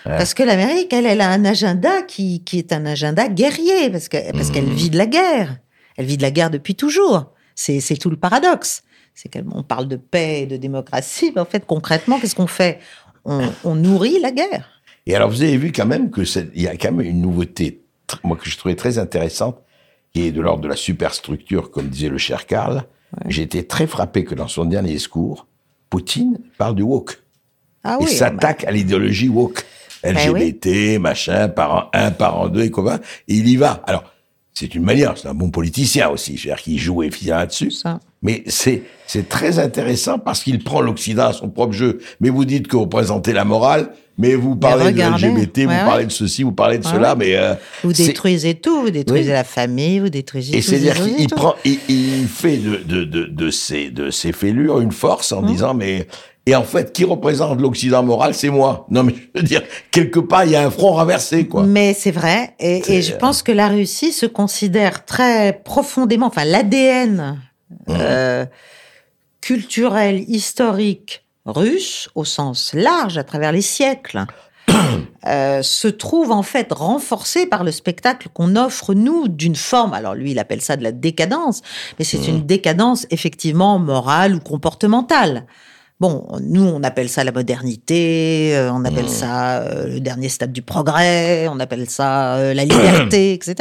Parce 0.03 0.33
que 0.33 0.43
l'Amérique, 0.43 0.91
elle, 0.93 1.05
elle 1.05 1.21
a 1.21 1.29
un 1.29 1.45
agenda 1.45 2.01
qui, 2.01 2.43
qui 2.43 2.59
est 2.59 2.73
un 2.73 2.85
agenda 2.85 3.27
guerrier, 3.29 3.89
parce 3.89 4.09
que 4.09 4.31
parce 4.33 4.49
qu'elle 4.51 4.65
Mmh. 4.65 4.73
vit 4.73 4.89
de 4.89 4.97
la 4.97 5.05
guerre. 5.05 5.57
Elle 5.95 6.05
vit 6.05 6.17
de 6.17 6.21
la 6.23 6.31
guerre 6.31 6.49
depuis 6.49 6.75
toujours. 6.75 7.31
C'est 7.55 7.79
c'est 7.79 7.95
tout 7.97 8.09
le 8.09 8.17
paradoxe. 8.17 8.83
C'est 9.15 9.29
qu'on 9.31 9.63
parle 9.63 9.87
de 9.87 9.95
paix 9.95 10.41
et 10.41 10.45
de 10.47 10.57
démocratie, 10.57 11.31
mais 11.35 11.41
en 11.41 11.45
fait, 11.45 11.65
concrètement, 11.65 12.19
qu'est-ce 12.19 12.35
qu'on 12.35 12.47
fait? 12.47 12.79
On, 13.25 13.47
on 13.63 13.75
nourrit 13.75 14.19
la 14.19 14.31
guerre. 14.31 14.81
Et 15.05 15.15
alors, 15.15 15.29
vous 15.29 15.41
avez 15.43 15.55
vu 15.57 15.71
quand 15.71 15.85
même 15.85 16.09
que 16.09 16.25
c'est- 16.25 16.49
il 16.55 16.63
y 16.63 16.67
a 16.67 16.75
quand 16.75 16.91
même 16.91 17.05
une 17.05 17.21
nouveauté, 17.21 17.83
moi, 18.23 18.35
que 18.37 18.49
je 18.49 18.57
trouvais 18.57 18.75
très 18.75 18.97
intéressante, 18.97 19.59
qui 20.13 20.23
est 20.23 20.31
de 20.31 20.41
l'ordre 20.41 20.63
de 20.63 20.67
la 20.67 20.75
superstructure, 20.75 21.69
comme 21.71 21.87
disait 21.89 22.09
le 22.09 22.17
cher 22.17 22.45
Karl. 22.47 22.83
J'ai 23.27 23.43
été 23.43 23.65
très 23.67 23.85
frappé 23.85 24.23
que 24.25 24.33
dans 24.33 24.47
son 24.47 24.65
dernier 24.65 24.91
discours, 24.93 25.45
Poutine 25.91 26.39
parle 26.57 26.73
du 26.75 26.81
woke. 26.81 27.21
Ah 27.83 27.97
et 28.01 28.05
oui, 28.05 28.11
s'attaque 28.11 28.63
à 28.63 28.71
l'idéologie 28.71 29.29
woke. 29.29 29.63
LGBT, 30.03 30.99
machin, 30.99 31.49
parent 31.49 31.89
1, 31.93 32.11
parent 32.11 32.47
2 32.49 32.63
et 32.63 32.71
quoi. 32.71 32.95
Et 33.27 33.35
il 33.35 33.47
y 33.47 33.55
va. 33.55 33.81
Alors, 33.87 34.03
c'est 34.53 34.75
une 34.75 34.83
manière, 34.83 35.17
c'est 35.17 35.27
un 35.27 35.33
bon 35.33 35.49
politicien 35.49 36.09
aussi, 36.09 36.37
c'est-à-dire 36.37 36.61
qu'il 36.61 36.77
joue 36.79 37.01
et 37.03 37.09
finit 37.11 37.31
là-dessus. 37.31 37.71
Mais 38.21 38.43
c'est, 38.47 38.83
c'est 39.07 39.27
très 39.27 39.59
intéressant 39.59 40.19
parce 40.19 40.43
qu'il 40.43 40.63
prend 40.63 40.79
l'Occident 40.79 41.25
à 41.27 41.33
son 41.33 41.49
propre 41.49 41.73
jeu. 41.73 41.99
Mais 42.21 42.29
vous 42.29 42.45
dites 42.45 42.67
que 42.67 42.75
vous 42.77 42.83
représentez 42.83 43.33
la 43.33 43.43
morale, 43.45 43.89
mais 44.17 44.35
vous 44.35 44.55
parlez 44.55 44.83
de 44.83 44.89
regardez. 44.89 45.27
LGBT, 45.27 45.59
vous 45.61 45.67
parlez 45.67 46.03
ouais. 46.03 46.05
de 46.05 46.11
ceci, 46.11 46.43
vous 46.43 46.51
parlez 46.51 46.77
de 46.77 46.85
Ouais, 46.85 46.91
cela, 46.93 47.15
mais... 47.15 47.35
euh, 47.35 47.55
Vous 47.83 47.91
détruisez 47.93 48.53
tout, 48.53 48.81
vous 48.83 48.91
détruisez 48.91 49.29
Oui. 49.29 49.33
la 49.33 49.43
famille, 49.43 49.99
vous 49.99 50.09
détruisez 50.09 50.55
et 50.55 50.61
c'est-à-dire 50.61 51.03
qu'il 51.03 51.27
prend, 51.29 51.55
il, 51.65 51.79
il 51.89 52.27
fait 52.27 52.57
de, 52.57 52.75
de, 52.85 53.03
de, 53.03 53.23
de, 53.25 53.49
ses, 53.49 53.89
de 53.89 54.09
ses 54.11 54.31
fêlures 54.31 54.79
une 54.79 54.91
force 54.91 55.31
Mmh. 55.31 55.35
en 55.35 55.41
disant, 55.41 55.73
mais, 55.73 56.07
et 56.45 56.55
en 56.55 56.63
fait, 56.63 56.91
qui 56.91 57.05
représente 57.05 57.61
l'Occident 57.61 58.03
moral, 58.03 58.33
c'est 58.33 58.49
moi. 58.49 58.85
Non, 58.89 59.03
mais 59.03 59.13
je 59.15 59.39
veux 59.39 59.45
dire, 59.45 59.63
quelque 59.91 60.19
part, 60.19 60.43
il 60.43 60.51
y 60.51 60.55
a 60.55 60.65
un 60.65 60.71
front 60.71 60.91
renversé, 60.91 61.47
quoi. 61.47 61.63
Mais 61.63 61.93
c'est 61.93 62.11
vrai, 62.11 62.53
et, 62.59 63.01
je 63.01 63.15
pense 63.15 63.43
que 63.43 63.51
la 63.51 63.69
Russie 63.69 64.11
se 64.11 64.25
considère 64.25 65.05
très 65.05 65.61
profondément, 65.63 66.27
enfin 66.27 66.43
l'ADN 66.43 67.39
euh, 67.89 68.45
culturel, 69.39 70.25
historique 70.27 71.23
russe, 71.45 72.09
au 72.15 72.25
sens 72.25 72.73
large, 72.73 73.17
à 73.17 73.23
travers 73.23 73.53
les 73.53 73.61
siècles, 73.61 74.25
euh, 75.27 75.61
se 75.61 75.87
trouve 75.87 76.31
en 76.31 76.43
fait 76.43 76.73
renforcé 76.73 77.45
par 77.45 77.63
le 77.63 77.71
spectacle 77.71 78.27
qu'on 78.33 78.57
offre 78.57 78.93
nous 78.93 79.29
d'une 79.29 79.55
forme. 79.55 79.93
Alors 79.93 80.13
lui, 80.13 80.31
il 80.31 80.39
appelle 80.39 80.61
ça 80.61 80.75
de 80.75 80.83
la 80.83 80.91
décadence, 80.91 81.61
mais 81.99 82.05
c'est 82.05 82.27
une 82.27 82.45
décadence 82.45 83.07
effectivement 83.11 83.79
morale 83.79 84.35
ou 84.35 84.39
comportementale. 84.39 85.45
Bon, 86.03 86.25
nous, 86.41 86.65
on 86.65 86.83
appelle 86.83 87.07
ça 87.07 87.23
la 87.23 87.31
modernité, 87.31 88.57
euh, 88.57 88.73
on 88.73 88.83
appelle 88.83 89.07
ça 89.07 89.59
euh, 89.61 89.87
le 89.87 89.99
dernier 90.01 90.27
stade 90.27 90.51
du 90.51 90.61
progrès, 90.61 91.47
on 91.47 91.61
appelle 91.61 91.89
ça 91.89 92.35
euh, 92.35 92.53
la 92.53 92.65
liberté, 92.65 93.31
etc. 93.39 93.55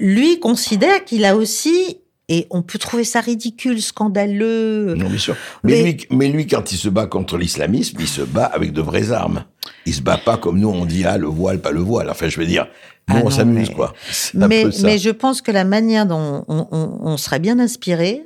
Lui 0.00 0.40
considère 0.40 1.04
qu'il 1.04 1.26
a 1.26 1.36
aussi, 1.36 1.98
et 2.30 2.46
on 2.48 2.62
peut 2.62 2.78
trouver 2.78 3.04
ça 3.04 3.20
ridicule, 3.20 3.82
scandaleux, 3.82 4.94
Non, 4.94 5.10
bien 5.10 5.18
sûr. 5.18 5.36
Mais, 5.62 5.72
Mais- 5.72 5.82
lui, 5.82 6.06
mais 6.10 6.28
lui, 6.28 6.46
quand 6.46 6.72
il 6.72 6.78
se 6.78 6.88
bat 6.88 7.04
contre 7.06 7.36
l'islamisme, 7.36 7.98
il 8.00 8.08
se 8.08 8.22
bat 8.22 8.46
avec 8.46 8.72
de 8.72 8.80
vraies 8.80 9.12
armes. 9.12 9.44
Il 9.84 9.92
se 9.92 10.00
bat 10.00 10.16
pas 10.16 10.38
comme 10.38 10.58
nous, 10.58 10.70
on 10.70 10.86
dit, 10.86 11.04
ah, 11.04 11.18
le 11.18 11.26
voile, 11.26 11.60
pas 11.60 11.70
le 11.72 11.80
voile. 11.80 12.08
Enfin, 12.08 12.30
je 12.30 12.40
veux 12.40 12.46
dire, 12.46 12.66
nous, 13.10 13.16
Ah 13.18 13.22
on 13.24 13.28
s'amuse, 13.30 13.68
mais- 13.68 13.74
quoi. 13.74 13.92
Mais 14.82 14.96
je 14.98 15.10
pense 15.10 15.42
que 15.42 15.50
la 15.50 15.64
manière 15.64 16.06
dont 16.06 16.46
on, 16.48 16.66
on- 16.72 16.98
on 17.02 17.16
serait 17.18 17.40
bien 17.40 17.58
inspiré 17.58 18.22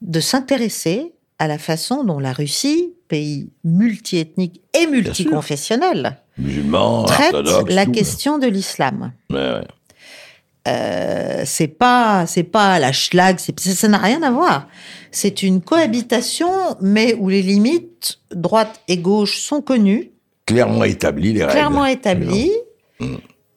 de 0.00 0.20
s'intéresser 0.20 1.12
à 1.38 1.46
la 1.48 1.58
façon 1.58 2.04
dont 2.04 2.18
la 2.18 2.32
Russie, 2.32 2.94
pays 3.08 3.50
multiethnique 3.64 4.60
et 4.78 4.86
multiconfessionnel, 4.86 6.18
traite 7.06 7.34
la 7.68 7.84
tout. 7.86 7.92
question 7.92 8.38
de 8.38 8.46
l'islam. 8.46 9.12
Ouais, 9.30 9.36
ouais. 9.36 9.66
Euh, 10.66 11.42
c'est 11.46 11.68
pas 11.68 12.26
c'est 12.26 12.42
pas 12.42 12.78
la 12.78 12.92
schlag, 12.92 13.38
ça 13.38 13.88
n'a 13.88 13.96
rien 13.98 14.22
à 14.22 14.30
voir. 14.30 14.68
C'est 15.10 15.42
une 15.42 15.62
cohabitation, 15.62 16.50
mais 16.82 17.14
où 17.14 17.28
les 17.30 17.40
limites 17.40 18.18
droite 18.32 18.80
et 18.88 18.98
gauche 18.98 19.38
sont 19.40 19.62
connues, 19.62 20.10
Clairement 20.44 20.84
établi, 20.84 21.32
les 21.32 21.40
règles. 21.40 21.52
clairement 21.52 21.86
établies. 21.86 22.52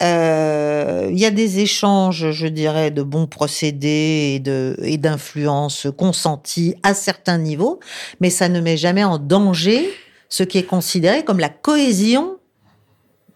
Mm. 0.01 0.05
Euh, 0.05 1.07
Il 1.11 1.19
y 1.19 1.25
a 1.25 1.31
des 1.31 1.59
échanges, 1.59 2.31
je 2.31 2.47
dirais, 2.47 2.89
de 2.91 3.03
bons 3.03 3.27
procédés 3.27 4.33
et 4.35 4.39
de 4.39 4.75
et 4.83 4.97
d'influences 4.97 5.87
consenties 5.97 6.75
à 6.83 6.93
certains 6.93 7.37
niveaux, 7.37 7.79
mais 8.19 8.29
ça 8.29 8.49
ne 8.49 8.59
met 8.61 8.77
jamais 8.77 9.03
en 9.03 9.17
danger 9.17 9.89
ce 10.29 10.43
qui 10.43 10.57
est 10.57 10.63
considéré 10.63 11.23
comme 11.23 11.39
la 11.39 11.49
cohésion 11.49 12.37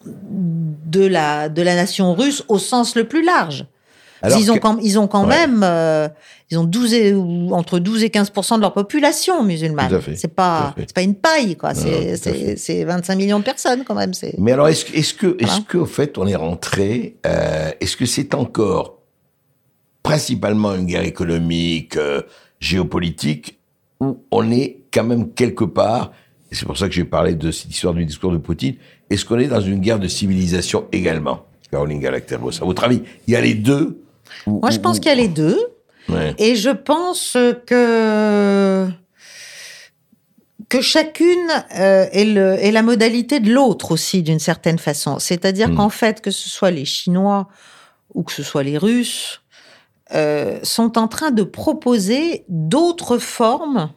de 0.06 1.06
la 1.06 1.50
de 1.50 1.62
la 1.62 1.76
nation 1.76 2.14
russe 2.14 2.44
au 2.48 2.60
sens 2.60 2.96
le 2.96 3.08
plus 3.08 3.24
large. 3.24 3.66
Alors 4.22 4.40
ils 4.40 4.52
ont 4.52 4.56
que- 4.56 4.60
quand, 4.60 4.78
ils 4.82 4.98
ont 4.98 5.08
quand 5.08 5.24
Ouais. 5.28 5.48
même 5.48 5.62
euh, 5.64 6.08
ils 6.56 6.60
ont 6.60 6.64
12 6.64 6.94
et, 6.94 7.14
entre 7.52 7.80
12 7.80 8.04
et 8.04 8.10
15 8.10 8.32
de 8.32 8.62
leur 8.62 8.74
population 8.74 9.44
musulmane. 9.44 10.02
C'est 10.16 10.34
pas 10.34 10.74
c'est 10.78 10.94
pas 10.94 11.02
une 11.02 11.16
paille 11.16 11.56
quoi, 11.58 11.74
c'est 11.74 11.90
tout 11.90 12.14
à 12.14 12.18
c'est 12.18 12.34
fait. 12.34 12.56
c'est 12.58 12.84
25 12.86 13.16
millions 13.16 13.40
de 13.40 13.44
personnes 13.44 13.84
quand 13.86 13.96
même, 13.96 14.12
Mais 14.38 14.54
alors, 14.54 14.68
est-ce 14.70 14.86
que, 14.86 14.96
est-ce 14.98 15.14
que, 15.14 15.36
est-ce 15.44 15.62
que, 15.62 15.78
au 15.78 15.86
fait, 15.86 16.18
on 16.18 16.26
est 16.28 16.36
rentré, 16.36 17.18
euh, 17.26 17.72
est-ce 17.82 17.98
que 17.98 18.06
c'est 18.06 18.34
encore 18.34 19.00
principalement 20.04 20.74
une 20.76 20.86
guerre 20.86 21.04
économique, 21.04 21.98
euh, 21.98 22.22
géopolitique, 22.60 23.60
ou 24.00 24.20
on 24.32 24.50
est 24.52 24.78
quand 24.94 25.04
même 25.04 25.32
quelque 25.34 25.64
part, 25.66 26.12
et 26.52 26.56
c'est 26.56 26.66
pour 26.66 26.78
ça 26.78 26.88
que 26.88 26.94
j'ai 26.94 27.06
parlé 27.06 27.34
de 27.36 27.52
cette 27.52 27.72
histoire 27.72 27.94
du 27.94 28.06
discours 28.06 28.32
de 28.32 28.38
Poutine, 28.38 28.76
est-ce 29.10 29.26
qu'on 29.26 29.40
est 29.40 29.48
dans 29.48 29.62
une 29.62 29.80
guerre 29.80 30.00
de 30.00 30.08
civilisation 30.08 30.86
également, 30.92 31.46
Caroline 31.72 32.00
Galacteros 32.00 32.62
À 32.62 32.66
votre 32.66 32.84
avis, 32.84 33.02
il 33.28 33.34
y 33.34 33.36
a 33.38 33.42
les 33.42 33.56
deux 33.56 34.02
ou- 34.48 34.60
Moi 34.62 34.70
je 34.72 34.80
pense 34.80 34.98
ou- 34.98 35.00
qu'il 35.02 35.10
y 35.10 35.14
a 35.14 35.16
les 35.16 35.28
deux 35.28 35.58
Ouais. 36.10 36.36
et 36.38 36.56
je 36.56 36.70
pense 36.70 37.36
que 37.66 38.88
que 40.70 40.82
chacune 40.82 41.48
euh, 41.78 42.08
est, 42.12 42.26
le, 42.26 42.54
est 42.54 42.72
la 42.72 42.82
modalité 42.82 43.40
de 43.40 43.52
l'autre 43.54 43.92
aussi 43.92 44.24
d'une 44.24 44.40
certaine 44.40 44.80
façon. 44.80 45.20
C'est-à-dire 45.20 45.70
Mm. 45.70 45.76
qu'en 45.76 45.90
fait, 45.90 46.22
que 46.22 46.32
ce 46.32 46.50
soit 46.50 46.72
les 46.72 46.86
Chinois 46.86 47.48
ou 48.14 48.24
que 48.24 48.32
ce 48.32 48.42
soit 48.44 48.64
les 48.64 48.78
Russes, 48.78 49.42
euh, 50.14 50.60
sont 50.64 50.98
en 50.98 51.08
train 51.08 51.32
de 51.32 51.44
proposer 51.44 52.46
d'autres 52.50 53.18
formes 53.20 53.92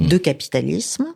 de 0.00 0.16
capitalisme 0.16 1.06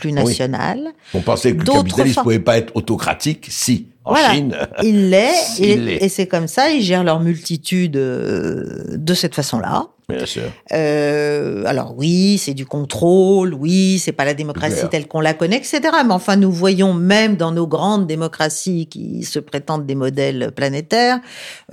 plus. 0.00 0.08
Oui. 0.10 0.14
national. 0.14 0.92
On 1.14 1.20
pensait 1.20 1.52
que 1.52 1.58
le 1.58 1.64
capitalisme 1.64 2.14
formes. 2.14 2.24
pouvait 2.24 2.38
pas 2.38 2.58
être 2.58 2.74
autocratique, 2.76 3.46
si. 3.50 3.88
En 4.04 4.12
Voilà. 4.12 4.32
Chine, 4.32 4.56
Il 4.82 5.10
l'est, 5.10 5.60
et, 5.60 6.08
c'est 6.08 6.26
comme 6.26 6.48
ça, 6.48 6.70
ils 6.70 6.82
gèrent 6.82 7.04
leur 7.04 7.20
multitude 7.20 7.96
euh, 7.96 8.96
de 8.96 9.14
cette 9.14 9.34
façon-là. 9.34 9.88
bien 10.08 10.24
sûr. 10.24 10.44
Euh, 10.72 11.64
alors 11.66 11.94
oui, 11.94 12.38
c'est 12.38 12.54
du 12.54 12.64
contrôle, 12.64 13.52
oui, 13.52 13.98
c'est 13.98 14.12
pas 14.12 14.24
la 14.24 14.32
démocratie 14.32 14.88
telle 14.90 15.06
qu'on 15.08 15.20
la 15.20 15.34
connaît, 15.34 15.58
etc. 15.58 15.80
Mais 16.06 16.14
enfin, 16.14 16.36
nous 16.36 16.50
voyons 16.50 16.94
même 16.94 17.36
dans 17.36 17.52
nos 17.52 17.66
grandes 17.66 18.06
démocraties 18.06 18.86
qui 18.86 19.24
se 19.24 19.38
prétendent 19.38 19.84
des 19.84 19.94
modèles 19.94 20.52
planétaires, 20.56 21.20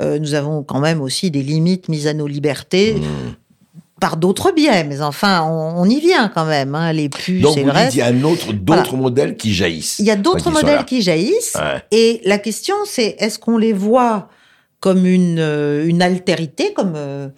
euh, 0.01 0.19
nous 0.19 0.33
avons 0.33 0.63
quand 0.63 0.81
même 0.81 0.99
aussi 0.99 1.31
des 1.31 1.41
limites 1.41 1.87
mises 1.87 2.07
à 2.07 2.13
nos 2.13 2.27
libertés 2.27 2.65
Mmh. 2.75 3.35
Par 4.01 4.17
d'autres 4.17 4.51
biais. 4.51 4.83
Mais 4.83 5.01
enfin, 5.01 5.43
on, 5.43 5.81
on 5.81 5.85
y 5.85 5.99
vient 5.99 6.27
quand 6.29 6.45
même. 6.45 6.75
Hein, 6.75 6.91
les 6.93 7.09
puces 7.09 7.41
Donc 7.41 7.57
et 7.57 7.61
vous 7.61 7.67
le 7.67 7.73
dites 7.73 7.81
reste. 7.81 7.95
il 7.95 7.99
y 7.99 8.01
a 8.01 8.07
un 8.07 8.23
autre, 8.23 8.53
d'autres 8.53 8.95
modèles 8.95 9.35
qui 9.37 9.53
jaillissent. 9.53 9.99
Il 9.99 10.05
y 10.05 10.11
a 10.11 10.15
d'autres 10.15 10.47
Enfin, 10.47 10.61
modèles 10.61 10.85
qui 10.85 11.01
jaillissent. 11.01 11.55
Ouais. 11.55 11.81
Et 11.91 12.21
la 12.25 12.37
question, 12.37 12.75
c'est 12.85 13.15
est-ce 13.19 13.39
qu'on 13.39 13.57
les 13.57 13.73
voit 13.73 14.27
comme 14.79 15.05
une, 15.05 15.39
euh, 15.39 15.87
une 15.87 16.01
altérité, 16.01 16.73
comme 16.73 16.93
euh, 16.95 17.29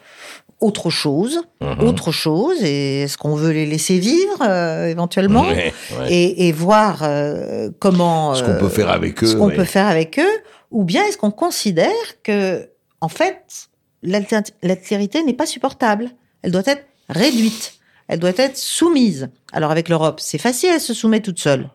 autre 0.60 0.89
chose, 0.89 1.41
Mhm. 1.62 1.88
autre 1.88 2.12
chose, 2.12 2.58
et 2.63 3.02
est-ce 3.04 3.17
qu'on 3.17 3.36
veut 3.36 3.52
les 3.52 3.65
laisser 3.67 4.00
vivre 4.00 4.39
euh, 4.41 4.88
éventuellement 4.88 5.43
Ouais, 5.43 5.72
ouais. 6.00 6.12
et, 6.12 6.48
et 6.48 6.52
voir 6.52 7.02
euh, 7.04 7.70
comment 7.80 8.34
Ce 8.34 8.41
qu'on 8.43 8.50
euh, 8.52 8.60
peut 8.60 8.67
faire 8.70 8.89
avec 8.89 9.24
eux. 9.24 9.28
ce 9.28 9.36
qu'on 9.36 9.50
peut 9.52 9.63
faire 9.63 9.86
avec 9.88 10.17
eux, 10.20 10.41
ou 10.72 10.84
bien 10.84 11.06
est-ce 11.06 11.17
qu'on 11.17 11.30
considère 11.32 11.91
que 12.24 12.67
en 13.02 13.08
fait 13.08 13.70
l'altérité 14.63 15.24
n'est 15.24 15.34
pas 15.34 15.46
supportable, 15.46 16.10
elle 16.43 16.52
doit 16.52 16.63
être 16.65 16.86
réduite, 17.10 17.73
elle 18.08 18.19
doit 18.19 18.32
être 18.38 18.58
soumise. 18.58 19.30
Alors 19.52 19.71
avec 19.71 19.89
l'Europe, 19.89 20.19
c'est 20.21 20.38
facile, 20.38 20.69
elle 20.73 20.82
se 20.82 20.93
soumet 20.93 21.19
toute 21.21 21.39
seule. 21.39 21.69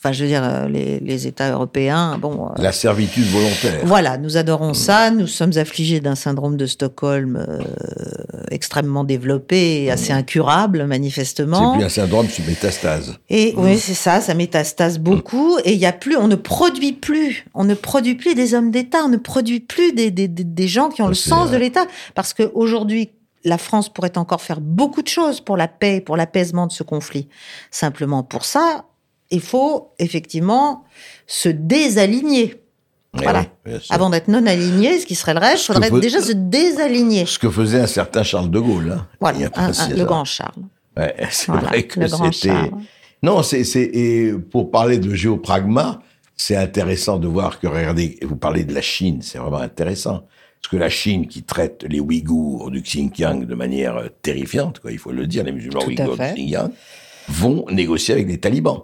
Enfin, 0.00 0.12
je 0.12 0.22
veux 0.22 0.28
dire, 0.30 0.44
euh, 0.44 0.68
les, 0.68 1.00
les 1.00 1.26
États 1.26 1.50
européens, 1.50 2.18
bon. 2.18 2.46
euh, 2.50 2.62
La 2.62 2.70
servitude 2.70 3.24
volontaire. 3.26 3.80
voilà, 3.82 4.16
nous 4.16 4.36
adorons 4.36 4.72
ça. 4.72 5.10
Nous 5.10 5.26
sommes 5.26 5.50
affligés 5.56 5.98
d'un 5.98 6.14
syndrome 6.14 6.56
de 6.56 6.66
Stockholm 6.66 7.36
euh, 7.36 7.58
extrêmement 8.52 9.02
développé 9.02 9.82
et 9.84 9.90
assez 9.90 10.12
incurable, 10.12 10.78
Mm. 10.78 10.82
C'est 10.82 10.86
manifestement. 10.86 11.74
plus 11.74 11.84
un 11.84 11.88
syndrome, 11.88 12.28
c'est 12.30 12.42
une 12.44 12.48
métastase. 12.48 13.14
Et 13.28 13.54
oui, 13.56 13.76
c'est 13.78 13.94
ça, 13.94 14.20
ça 14.20 14.34
métastase 14.34 15.00
beaucoup. 15.00 15.58
Et 15.64 15.72
il 15.72 15.78
y 15.80 15.86
a 15.86 15.92
plus, 15.92 16.16
on 16.16 16.28
ne 16.28 16.36
produit 16.36 16.92
plus, 16.92 17.44
on 17.54 17.64
ne 17.64 17.74
produit 17.74 18.14
plus 18.14 18.36
des 18.36 18.54
hommes 18.54 18.70
d'État, 18.70 18.98
on 19.04 19.08
ne 19.08 19.16
produit 19.16 19.58
plus 19.58 19.92
des, 19.92 20.12
des, 20.12 20.28
des- 20.28 20.44
des 20.44 20.68
gens 20.68 20.90
qui 20.90 21.02
ont 21.02 21.08
le 21.08 21.14
sens 21.14 21.48
vrai. 21.48 21.56
de 21.58 21.62
l'État. 21.64 21.86
Parce 22.14 22.34
qu'aujourd'hui, 22.34 23.10
la 23.44 23.58
France 23.58 23.88
pourrait 23.88 24.16
encore 24.18 24.40
faire 24.40 24.60
beaucoup 24.60 25.02
de 25.02 25.08
choses 25.08 25.40
pour 25.40 25.56
la 25.56 25.68
paix, 25.68 26.00
pour 26.00 26.16
l'apaisement 26.16 26.66
de 26.66 26.72
ce 26.72 26.82
conflit. 26.82 27.28
Simplement 27.70 28.22
pour 28.22 28.44
ça, 28.44 28.84
il 29.30 29.40
faut 29.40 29.92
effectivement 29.98 30.84
se 31.26 31.48
désaligner. 31.48 32.60
Eh 33.18 33.22
Voilà. 33.22 33.44
oui. 33.66 33.72
Avant 33.90 34.10
d'être 34.10 34.28
non 34.28 34.46
aligné, 34.46 34.98
ce 35.00 35.06
qui 35.06 35.14
serait 35.14 35.34
le 35.34 35.40
reste, 35.40 35.62
il 35.68 35.72
faudrait 35.74 35.90
déjà 36.00 36.20
se 36.20 36.32
désaligner. 36.32 37.24
Ce 37.26 37.38
que 37.38 37.48
faisait 37.50 37.80
un 37.80 37.86
certain 37.86 38.22
Charles 38.22 38.50
de 38.50 38.58
Gaulle. 38.60 38.92
hein, 38.98 39.06
Voilà, 39.20 39.48
un- 39.54 39.72
un- 39.72 39.88
le 39.88 40.04
grand 40.04 40.24
Charles. 40.24 40.52
Ouais, 40.96 41.14
c'est 41.30 41.46
Voilà, 41.50 41.68
vrai 41.68 41.84
que 41.84 42.06
c'était. 42.32 42.70
Non, 43.22 43.42
c'est 43.42 43.64
c'est 43.64 43.82
et 43.82 44.32
pour 44.32 44.70
parler 44.70 44.98
de 44.98 45.12
géopragma, 45.14 46.00
c'est 46.36 46.54
intéressant 46.56 47.18
de 47.18 47.26
voir 47.26 47.58
que 47.58 47.66
regardez, 47.66 48.18
vous 48.22 48.36
parlez 48.36 48.64
de 48.64 48.72
la 48.74 48.82
Chine, 48.82 49.20
c'est 49.22 49.38
vraiment 49.38 49.58
intéressant 49.58 50.24
parce 50.60 50.70
que 50.72 50.76
la 50.76 50.88
Chine 50.88 51.26
qui 51.28 51.42
traite 51.42 51.84
les 51.88 52.00
Ouïghours 52.00 52.70
du 52.70 52.82
Xinjiang 52.82 53.44
de 53.44 53.54
manière 53.54 53.96
euh, 53.96 54.08
terrifiante, 54.22 54.80
quoi, 54.80 54.92
il 54.92 54.98
faut 54.98 55.12
le 55.12 55.26
dire, 55.26 55.44
les 55.44 55.52
musulmans 55.52 55.80
Tout 55.80 55.88
Ouïghours 55.88 56.16
du. 56.16 56.22
Xinjiang 56.34 56.70
vont 57.28 57.64
négocier 57.70 58.14
avec 58.14 58.26
les 58.28 58.38
talibans. 58.38 58.82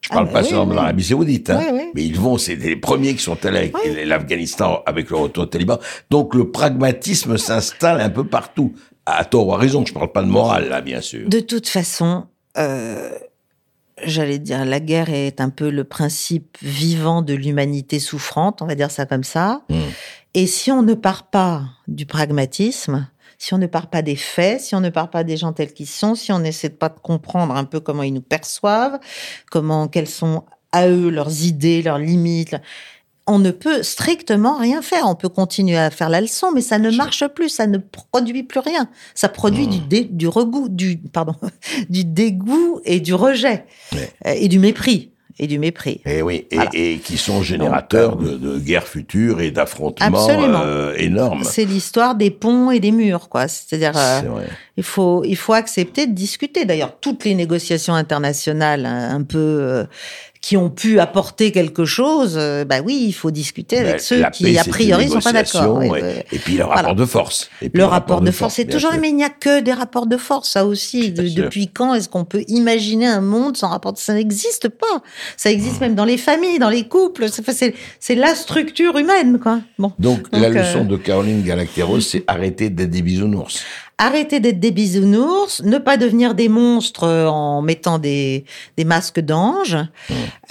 Je 0.00 0.08
Ah 0.10 0.14
parle 0.14 0.26
bah 0.26 0.32
pas 0.32 0.42
oui, 0.42 0.48
seulement 0.48 0.64
de 0.66 0.70
oui. 0.70 0.76
l'Arabie 0.76 1.04
Saoudite, 1.04 1.50
hein, 1.50 1.60
Oui, 1.62 1.70
oui. 1.74 1.90
mais 1.94 2.04
ils 2.04 2.18
vont, 2.18 2.36
c'est 2.36 2.56
les 2.56 2.74
premiers 2.74 3.14
qui 3.14 3.22
sont 3.22 3.44
allés 3.46 3.58
avec 3.72 3.74
l'Afghanistan 4.04 4.82
avec 4.84 5.10
le 5.10 5.16
retour 5.16 5.44
des 5.44 5.50
talibans. 5.50 5.78
Donc 6.10 6.34
le 6.34 6.50
pragmatisme 6.50 7.36
s'installe 7.38 8.00
un 8.00 8.10
peu 8.10 8.24
partout. 8.24 8.72
À 9.06 9.24
tort 9.24 9.46
ou 9.48 9.54
à 9.54 9.58
raison, 9.58 9.84
je 9.86 9.92
parle 9.92 10.10
pas 10.10 10.22
de 10.22 10.28
morale 10.28 10.68
là, 10.68 10.80
bien 10.80 11.00
sûr. 11.00 11.28
De 11.28 11.38
toute 11.40 11.68
façon, 11.68 12.26
euh, 12.58 13.10
j'allais 14.04 14.38
dire, 14.38 14.64
la 14.64 14.80
guerre 14.80 15.10
est 15.10 15.40
un 15.40 15.50
peu 15.50 15.70
le 15.70 15.84
principe 15.84 16.58
vivant 16.62 17.22
de 17.22 17.34
l'humanité 17.34 17.98
souffrante, 17.98 18.62
on 18.62 18.66
va 18.66 18.74
dire 18.74 18.90
ça 18.90 19.06
comme 19.06 19.24
ça. 19.24 19.62
Mm. 19.68 19.74
Et 20.34 20.46
si 20.46 20.70
on 20.70 20.82
ne 20.82 20.94
part 20.94 21.24
pas 21.24 21.64
du 21.88 22.06
pragmatisme, 22.06 23.08
si 23.38 23.54
on 23.54 23.58
ne 23.58 23.66
part 23.66 23.88
pas 23.88 24.02
des 24.02 24.16
faits, 24.16 24.60
si 24.60 24.74
on 24.74 24.80
ne 24.80 24.88
part 24.88 25.10
pas 25.10 25.24
des 25.24 25.36
gens 25.36 25.52
tels 25.52 25.72
qu'ils 25.72 25.88
sont, 25.88 26.14
si 26.14 26.32
on 26.32 26.38
n'essaie 26.38 26.70
pas 26.70 26.88
de 26.88 26.98
comprendre 27.00 27.56
un 27.56 27.64
peu 27.64 27.80
comment 27.80 28.04
ils 28.04 28.14
nous 28.14 28.22
perçoivent, 28.22 29.00
comment, 29.50 29.88
quelles 29.88 30.08
sont 30.08 30.44
à 30.70 30.88
eux 30.88 31.10
leurs 31.10 31.42
idées, 31.42 31.82
leurs 31.82 31.98
limites, 31.98 32.56
on 33.26 33.38
ne 33.38 33.50
peut 33.50 33.82
strictement 33.82 34.56
rien 34.56 34.82
faire. 34.82 35.04
On 35.06 35.14
peut 35.14 35.28
continuer 35.28 35.76
à 35.78 35.90
faire 35.90 36.08
la 36.08 36.20
leçon, 36.20 36.48
mais 36.54 36.60
ça 36.60 36.78
ne 36.78 36.90
marche 36.90 37.24
plus, 37.28 37.48
ça 37.48 37.66
ne 37.66 37.78
produit 37.78 38.42
plus 38.42 38.60
rien. 38.60 38.88
Ça 39.14 39.28
produit 39.28 39.66
du, 39.68 39.78
dé- 39.78 40.08
du 40.10 40.28
pardon, 41.12 41.34
du 41.88 42.04
dégoût 42.04 42.80
et 42.84 43.00
du 43.00 43.14
rejet. 43.14 43.64
Euh, 43.94 44.34
et 44.36 44.48
du 44.48 44.58
mépris 44.58 45.10
et 45.38 45.46
du 45.46 45.58
mépris. 45.58 46.02
Et 46.04 46.20
oui, 46.20 46.46
et, 46.50 46.56
Voilà. 46.56 46.70
et 46.74 46.98
qui 46.98 47.16
sont 47.16 47.42
générateurs 47.42 48.16
de, 48.16 48.36
de 48.36 48.58
guerres 48.58 48.86
futures 48.86 49.40
et 49.40 49.50
d'affrontements 49.50 50.28
euh, 50.28 50.94
énormes. 50.98 51.42
C'est 51.42 51.64
l'histoire 51.64 52.14
des 52.16 52.30
ponts 52.30 52.70
et 52.70 52.80
des 52.80 52.92
murs, 52.92 53.30
quoi. 53.30 53.48
C'est-à-dire, 53.48 53.92
euh, 53.96 54.20
il 54.76 54.82
faut, 54.82 55.24
il 55.24 55.36
faut 55.36 55.54
accepter 55.54 56.06
de 56.06 56.12
discuter. 56.12 56.66
D'ailleurs, 56.66 56.98
toutes 57.00 57.24
les 57.24 57.34
négociations 57.34 57.94
internationales, 57.94 58.84
hein, 58.84 59.14
un 59.14 59.22
peu, 59.22 59.38
euh, 59.38 59.84
qui 60.42 60.56
ont 60.56 60.70
pu 60.70 60.98
apporter 60.98 61.52
quelque 61.52 61.84
chose, 61.84 62.34
bah 62.68 62.80
oui, 62.84 63.04
il 63.06 63.12
faut 63.12 63.30
discuter 63.30 63.78
avec 63.78 63.92
La- 63.92 63.98
ceux 64.00 64.20
la 64.20 64.30
qui, 64.30 64.42
paix, 64.42 64.58
a 64.58 64.64
priori, 64.64 65.04
une 65.04 65.10
sont 65.12 65.20
pas 65.20 65.32
d'accord. 65.32 65.80
et, 65.84 66.38
puis 66.40 66.56
le 66.56 66.64
rapport 66.64 66.80
Voilà. 66.82 66.94
de 66.94 67.04
force. 67.06 67.48
Et 67.62 67.68
puis 67.70 67.78
Le 67.78 67.84
rapport 67.86 68.20
de 68.20 68.30
force, 68.32 68.54
c'est 68.54 68.64
toujours, 68.64 68.90
mais 69.00 69.10
il 69.10 69.14
n'y 69.16 69.22
a 69.24 69.30
que 69.30 69.60
des 69.60 69.72
rapports 69.72 70.06
de 70.06 70.16
force, 70.16 70.50
ça 70.50 70.66
aussi. 70.66 71.12
De- 71.12 71.28
depuis 71.28 71.68
quand 71.68 71.94
est-ce 71.94 72.08
qu'on 72.08 72.24
peut 72.24 72.42
imaginer 72.48 73.06
un 73.06 73.20
monde 73.20 73.56
sans 73.56 73.68
rapport 73.68 73.92
de 73.92 73.98
Ça 73.98 74.14
n'existe 74.14 74.68
pas. 74.68 75.02
Ça 75.36 75.48
existe 75.50 75.76
Mmh. 75.76 75.84
même 75.84 75.94
dans 75.94 76.04
les 76.04 76.18
familles, 76.18 76.58
dans 76.58 76.70
les 76.70 76.88
couples. 76.88 77.26
C'est- 78.00 78.14
la 78.16 78.34
structure 78.34 78.98
humaine, 78.98 79.38
quoi. 79.40 79.60
Bon. 79.78 79.92
Donc, 80.00 80.28
Donc, 80.32 80.42
la 80.42 80.48
euh, 80.48 80.50
leçon 80.50 80.84
de 80.84 80.96
Caroline 80.96 81.42
Galacteros, 81.44 82.00
c'est 82.00 82.24
arrêter 82.26 82.68
d'être 82.68 82.90
des 82.90 83.02
bisounours. 83.02 83.62
Arrêter 84.02 84.40
d'être 84.40 84.58
des 84.58 84.72
bisounours, 84.72 85.62
ne 85.62 85.78
pas 85.78 85.96
devenir 85.96 86.34
des 86.34 86.48
monstres 86.48 87.08
en 87.08 87.62
mettant 87.62 87.98
des, 87.98 88.44
des 88.76 88.84
masques 88.84 89.20
d'anges, 89.20 89.78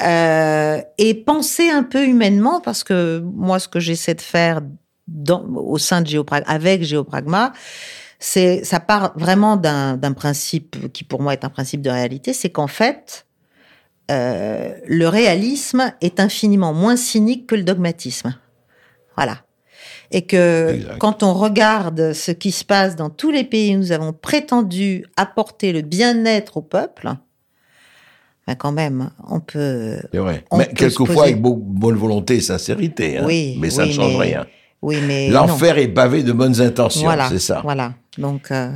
euh, 0.01 0.81
et 0.97 1.13
penser 1.13 1.69
un 1.69 1.83
peu 1.83 2.05
humainement, 2.05 2.61
parce 2.61 2.83
que 2.83 3.19
moi, 3.19 3.59
ce 3.59 3.67
que 3.67 3.79
j'essaie 3.79 4.15
de 4.15 4.21
faire 4.21 4.61
dans, 5.07 5.43
au 5.55 5.77
sein 5.77 6.01
de 6.01 6.07
Géopragma, 6.07 6.47
avec 6.49 6.83
Géopragma, 6.83 7.51
c'est, 8.19 8.63
ça 8.63 8.79
part 8.79 9.13
vraiment 9.15 9.57
d'un, 9.57 9.97
d'un 9.97 10.13
principe 10.13 10.91
qui 10.93 11.03
pour 11.03 11.21
moi 11.21 11.33
est 11.33 11.43
un 11.43 11.49
principe 11.49 11.81
de 11.81 11.89
réalité, 11.89 12.33
c'est 12.33 12.51
qu'en 12.51 12.67
fait, 12.67 13.25
euh, 14.09 14.73
le 14.87 15.07
réalisme 15.07 15.93
est 16.01 16.19
infiniment 16.19 16.73
moins 16.73 16.95
cynique 16.95 17.47
que 17.47 17.55
le 17.55 17.63
dogmatisme. 17.63 18.35
Voilà. 19.17 19.43
Et 20.13 20.23
que 20.23 20.71
Exact. 20.73 20.97
quand 20.99 21.23
on 21.23 21.33
regarde 21.33 22.11
ce 22.13 22.31
qui 22.31 22.51
se 22.51 22.65
passe 22.65 22.95
dans 22.97 23.09
tous 23.09 23.31
les 23.31 23.43
pays 23.45 23.75
où 23.75 23.79
nous 23.79 23.91
avons 23.93 24.11
prétendu 24.13 25.05
apporter 25.15 25.71
le 25.71 25.81
bien-être 25.81 26.57
au 26.57 26.61
peuple, 26.61 27.11
ben 28.47 28.55
quand 28.55 28.71
même, 28.73 29.09
on 29.29 29.39
peut. 29.39 29.97
C'est 30.11 30.17
vrai. 30.19 30.43
On 30.51 30.57
Mais 30.57 30.65
peut 30.65 30.71
se 30.71 30.75
quelquefois 30.75 31.07
poser- 31.07 31.21
avec 31.29 31.41
beaucoup- 31.41 31.61
bonne 31.63 31.95
volonté 31.95 32.35
et 32.35 32.41
sincérité. 32.41 33.19
hein. 33.19 33.23
Oui, 33.25 33.55
mais 33.59 33.69
ça 33.69 33.83
oui, 33.83 33.89
ne 33.89 33.93
change 33.93 34.13
mais- 34.17 34.19
rien. 34.25 34.45
Oui, 34.81 34.97
mais. 35.07 35.29
non. 35.29 35.45
L'enfer 35.47 35.77
est 35.77 35.87
pavé 35.87 36.23
de 36.23 36.33
bonnes 36.33 36.59
intentions, 36.59 37.03
Voilà. 37.03 37.29
c'est 37.29 37.39
ça. 37.39 37.61
Voilà. 37.63 37.93
Donc, 38.17 38.51
euh, 38.51 38.69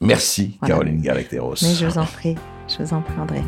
Merci, 0.00 0.56
Voilà. 0.60 0.74
Caroline 0.76 1.02
Galacteros. 1.02 1.54
mais 1.62 1.74
je 1.74 1.84
vous 1.86 1.98
en 1.98 2.06
prie. 2.06 2.34
Je 2.66 2.82
vous 2.82 2.94
en 2.94 3.02
prie, 3.02 3.18
André. 3.20 3.42